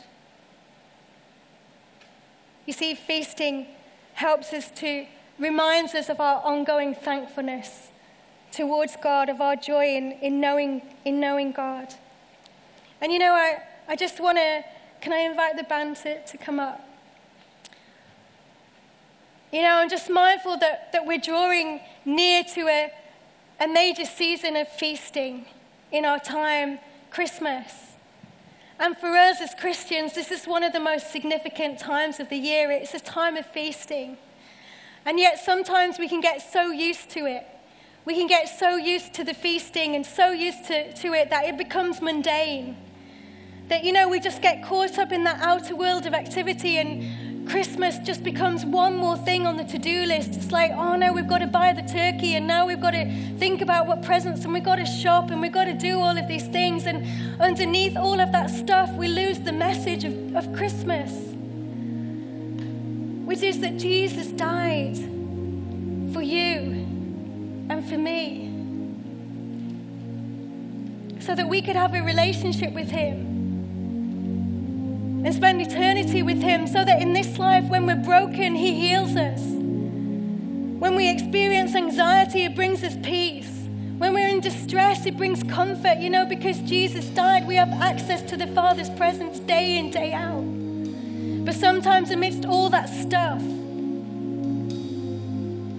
You 2.67 2.73
see, 2.73 2.97
feasting 2.97 3.69
helps 4.15 4.53
us 4.53 4.73
to, 4.73 5.07
reminds 5.39 5.95
us 5.95 6.09
of 6.09 6.19
our 6.19 6.43
ongoing 6.43 6.97
thankfulness 6.97 7.91
towards 8.51 8.97
God, 8.97 9.29
of 9.29 9.41
our 9.41 9.55
joy 9.55 9.95
in, 9.95 10.15
in, 10.21 10.41
knowing, 10.41 10.83
in 11.05 11.21
knowing 11.21 11.53
God. 11.53 11.95
And 13.01 13.13
you 13.13 13.21
know, 13.21 13.35
I, 13.35 13.63
I 13.87 13.95
just 13.95 14.19
want 14.19 14.39
to, 14.39 14.65
can 15.01 15.13
I 15.13 15.19
invite 15.19 15.57
the 15.57 15.63
band 15.63 15.95
to, 15.99 16.21
to 16.27 16.37
come 16.39 16.59
up? 16.59 16.85
You 19.53 19.63
know, 19.63 19.75
I'm 19.77 19.89
just 19.89 20.11
mindful 20.11 20.57
that, 20.59 20.91
that 20.91 21.07
we're 21.07 21.19
drawing 21.19 21.79
near 22.05 22.43
to 22.43 22.63
a, 22.63 22.93
a 23.61 23.69
major 23.69 24.07
season 24.07 24.57
of 24.57 24.67
feasting 24.69 25.45
in 25.93 26.07
our 26.07 26.19
time, 26.19 26.79
Christmas. 27.11 27.73
And 28.79 28.97
for 28.97 29.09
us 29.09 29.43
as 29.43 29.55
Christians, 29.55 30.15
this 30.15 30.31
is 30.31 30.47
one 30.47 30.65
of 30.65 30.73
the 30.73 30.81
most 30.81 31.13
significant 31.13 31.79
times 31.79 32.19
of 32.19 32.31
the 32.31 32.39
year. 32.39 32.71
It's 32.71 32.95
a 32.95 33.01
time 33.01 33.37
of 33.37 33.45
feasting. 33.45 34.17
And 35.05 35.19
yet, 35.19 35.39
sometimes 35.39 35.99
we 35.99 36.09
can 36.09 36.23
get 36.23 36.41
so 36.41 36.71
used 36.71 37.11
to 37.11 37.27
it. 37.27 37.47
We 38.07 38.15
can 38.15 38.27
get 38.27 38.49
so 38.49 38.77
used 38.77 39.13
to 39.15 39.25
the 39.25 39.35
feasting 39.35 39.95
and 39.95 40.07
so 40.07 40.31
used 40.31 40.65
to, 40.69 40.95
to 40.95 41.13
it 41.13 41.29
that 41.29 41.45
it 41.45 41.59
becomes 41.59 42.01
mundane. 42.01 42.79
That, 43.69 43.85
you 43.85 43.93
know, 43.93 44.09
we 44.09 44.21
just 44.21 44.41
get 44.41 44.65
caught 44.65 44.99
up 44.99 45.13
in 45.13 45.25
that 45.25 45.41
outer 45.43 45.77
world 45.77 46.07
of 46.07 46.15
activity 46.15 46.79
and 46.79 47.30
Christmas 47.51 47.99
just 47.99 48.23
becomes 48.23 48.65
one 48.65 48.97
more 48.97 49.17
thing 49.17 49.45
on 49.45 49.57
the 49.57 49.65
to 49.65 49.79
do 49.79 50.05
list. 50.07 50.37
It's 50.37 50.53
like, 50.53 50.71
oh 50.71 50.95
no, 50.95 51.13
we've 51.13 51.27
got 51.27 51.39
to 51.39 51.49
buy 51.49 51.73
the 51.73 51.83
turkey 51.83 52.37
and 52.37 52.47
now 52.47 52.65
we've 52.65 52.81
got 52.81 52.93
to 52.93 53.11
think 53.39 53.61
about 53.61 53.89
what 53.89 54.05
presents 54.05 54.45
and 54.45 54.55
we've 54.55 54.63
got 54.63 54.77
to 54.77 54.87
shop 54.87 55.33
and 55.33 55.41
we've 55.41 55.51
got 55.51 55.65
to 55.65 55.75
do 55.75 55.99
all 55.99 56.17
of 56.17 56.29
these 56.29 56.47
things. 56.47 56.87
And 56.87 57.05
underneath 57.41 57.97
all 57.97 58.21
of 58.21 58.31
that 58.31 58.51
stuff, 58.51 58.93
we 58.93 59.09
lose 59.09 59.41
the 59.41 59.51
message 59.51 60.05
of, 60.05 60.37
of 60.37 60.53
Christmas, 60.55 61.11
which 63.27 63.43
is 63.43 63.59
that 63.61 63.79
Jesus 63.79 64.29
died 64.29 64.97
for 66.13 66.23
you 66.23 66.87
and 67.69 67.85
for 67.89 67.99
me 67.99 68.47
so 71.21 71.35
that 71.35 71.49
we 71.49 71.61
could 71.61 71.75
have 71.75 71.95
a 71.95 72.01
relationship 72.01 72.73
with 72.75 72.91
Him 72.91 73.30
and 75.25 75.35
spend 75.35 75.61
eternity 75.61 76.23
with 76.23 76.41
Him 76.41 76.67
so 76.67 76.85
that 76.85 77.03
in 77.03 77.13
this 77.13 77.39
life, 77.39 77.65
when 77.65 77.87
we're 77.87 77.97
broken, 77.97 78.55
He 78.55 78.89
heals 78.89 79.17
us. 79.17 79.41
When 80.81 80.97
we 80.97 81.11
experience 81.11 81.75
anxiety, 81.75 82.45
it 82.45 82.55
brings 82.55 82.83
us 82.83 82.97
peace. 83.03 83.69
When 83.99 84.15
we're 84.15 84.29
in 84.29 84.41
distress, 84.41 85.05
it 85.05 85.19
brings 85.19 85.43
comfort, 85.43 85.99
you 85.99 86.09
know, 86.09 86.25
because 86.25 86.59
Jesus 86.61 87.05
died, 87.11 87.47
we 87.47 87.57
have 87.57 87.69
access 87.69 88.23
to 88.31 88.37
the 88.39 88.47
Father's 88.47 88.89
presence 88.89 89.41
day 89.41 89.77
in, 89.77 89.91
day 89.91 90.15
out. 90.15 90.43
But 91.45 91.55
sometimes, 91.55 92.11
amidst 92.11 92.47
all 92.47 92.71
that 92.71 92.89
stuff, 92.89 93.43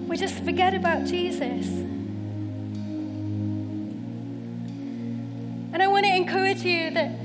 we 0.08 0.16
just 0.16 0.36
forget 0.44 0.72
about 0.72 1.04
Jesus. 1.06 1.66
And 5.72 5.82
I 5.82 5.88
want 5.88 6.04
to 6.04 6.14
encourage 6.14 6.62
you 6.62 6.90
that 6.90 7.21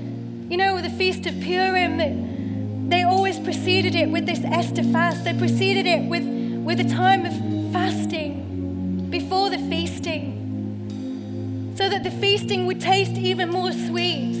you 0.48 0.56
know, 0.56 0.80
the 0.80 0.88
Feast 0.88 1.26
of 1.26 1.38
Purim, 1.40 2.88
they 2.88 3.02
always 3.02 3.38
preceded 3.38 3.94
it 3.94 4.08
with 4.08 4.24
this 4.24 4.40
Esther 4.44 4.82
fast. 4.82 5.24
They 5.24 5.34
preceded 5.34 5.84
it 5.84 6.08
with, 6.08 6.24
with 6.64 6.80
a 6.80 6.88
time 6.88 7.26
of 7.26 7.72
fasting 7.72 9.08
before 9.10 9.50
the 9.50 9.58
feasting, 9.58 11.74
so 11.76 11.90
that 11.90 12.02
the 12.02 12.10
feasting 12.10 12.66
would 12.66 12.80
taste 12.80 13.12
even 13.12 13.50
more 13.50 13.72
sweet, 13.72 14.36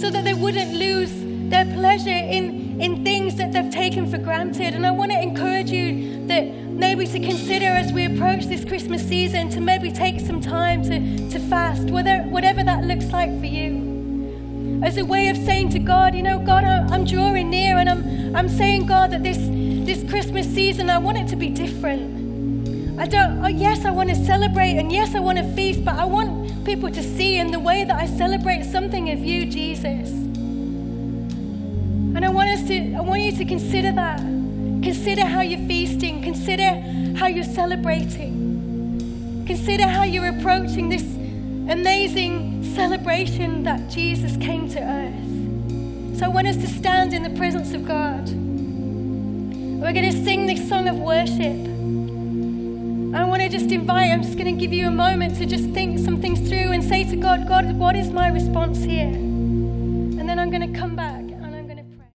so 0.00 0.10
that 0.10 0.24
they 0.24 0.34
wouldn't 0.34 0.74
lose 0.74 1.12
their 1.50 1.66
pleasure 1.66 2.10
in, 2.10 2.80
in 2.80 3.04
things 3.04 3.36
that 3.36 3.52
they've 3.52 3.70
taken 3.70 4.10
for 4.10 4.18
granted. 4.18 4.74
And 4.74 4.84
I 4.84 4.90
want 4.90 5.12
to 5.12 5.20
encourage 5.20 5.70
you 5.70 6.26
that 6.26 6.42
maybe 6.42 7.06
to 7.06 7.20
consider 7.20 7.66
as 7.66 7.92
we 7.92 8.06
approach 8.06 8.46
this 8.46 8.64
Christmas 8.64 9.06
season 9.06 9.50
to 9.50 9.60
maybe 9.60 9.92
take 9.92 10.18
some 10.18 10.40
time 10.40 10.82
to, 10.82 11.30
to 11.30 11.38
fast, 11.48 11.90
whether, 11.90 12.22
whatever 12.24 12.64
that 12.64 12.84
looks 12.84 13.06
like 13.06 13.30
for 13.38 13.46
you 13.46 13.87
as 14.82 14.96
a 14.96 15.04
way 15.04 15.28
of 15.28 15.36
saying 15.36 15.70
to 15.70 15.78
God, 15.78 16.14
you 16.14 16.22
know, 16.22 16.38
God, 16.38 16.64
I'm 16.64 17.04
drawing 17.04 17.50
near 17.50 17.78
and 17.78 17.88
I'm, 17.88 18.36
I'm 18.36 18.48
saying, 18.48 18.86
God, 18.86 19.10
that 19.10 19.22
this, 19.22 19.38
this 19.38 20.08
Christmas 20.08 20.46
season, 20.46 20.88
I 20.88 20.98
want 20.98 21.18
it 21.18 21.28
to 21.28 21.36
be 21.36 21.48
different. 21.48 22.98
I 22.98 23.06
don't, 23.06 23.44
oh, 23.44 23.48
yes, 23.48 23.84
I 23.84 23.90
want 23.90 24.08
to 24.08 24.14
celebrate 24.14 24.76
and 24.76 24.92
yes, 24.92 25.14
I 25.14 25.20
want 25.20 25.38
to 25.38 25.44
feast, 25.54 25.84
but 25.84 25.94
I 25.94 26.04
want 26.04 26.64
people 26.64 26.90
to 26.90 27.02
see 27.02 27.38
in 27.38 27.50
the 27.50 27.60
way 27.60 27.84
that 27.84 27.96
I 27.96 28.06
celebrate 28.06 28.64
something 28.64 29.10
of 29.10 29.18
you, 29.18 29.46
Jesus. 29.46 30.10
And 30.10 32.24
I 32.24 32.28
want 32.28 32.48
us 32.48 32.66
to, 32.68 32.94
I 32.94 33.00
want 33.00 33.22
you 33.22 33.32
to 33.32 33.44
consider 33.44 33.92
that. 33.92 34.18
Consider 34.18 35.24
how 35.24 35.40
you're 35.40 35.66
feasting. 35.68 36.22
Consider 36.22 36.80
how 37.16 37.26
you're 37.26 37.44
celebrating. 37.44 39.44
Consider 39.46 39.86
how 39.86 40.04
you're 40.04 40.28
approaching 40.28 40.88
this 40.88 41.17
amazing 41.68 42.64
celebration 42.74 43.62
that 43.64 43.88
Jesus 43.90 44.36
came 44.38 44.68
to 44.70 44.80
earth. 44.80 46.18
So 46.18 46.24
I 46.24 46.28
want 46.28 46.46
us 46.46 46.56
to 46.56 46.66
stand 46.66 47.12
in 47.12 47.22
the 47.22 47.30
presence 47.30 47.74
of 47.74 47.86
God. 47.86 48.28
We're 48.28 49.92
going 49.92 50.10
to 50.10 50.24
sing 50.24 50.46
this 50.46 50.66
song 50.68 50.88
of 50.88 50.96
worship. 50.96 51.68
I 53.14 53.24
want 53.24 53.42
to 53.42 53.48
just 53.48 53.70
invite, 53.70 54.10
I'm 54.10 54.22
just 54.22 54.38
going 54.38 54.54
to 54.54 54.60
give 54.60 54.72
you 54.72 54.88
a 54.88 54.90
moment 54.90 55.36
to 55.36 55.46
just 55.46 55.68
think 55.70 55.98
some 55.98 56.20
things 56.20 56.40
through 56.48 56.72
and 56.72 56.82
say 56.82 57.04
to 57.04 57.16
God, 57.16 57.46
God, 57.46 57.76
what 57.78 57.94
is 57.96 58.10
my 58.10 58.28
response 58.28 58.82
here? 58.82 59.06
And 59.06 60.28
then 60.28 60.38
I'm 60.38 60.50
going 60.50 60.72
to 60.72 60.78
come 60.78 60.96
back. 60.96 61.17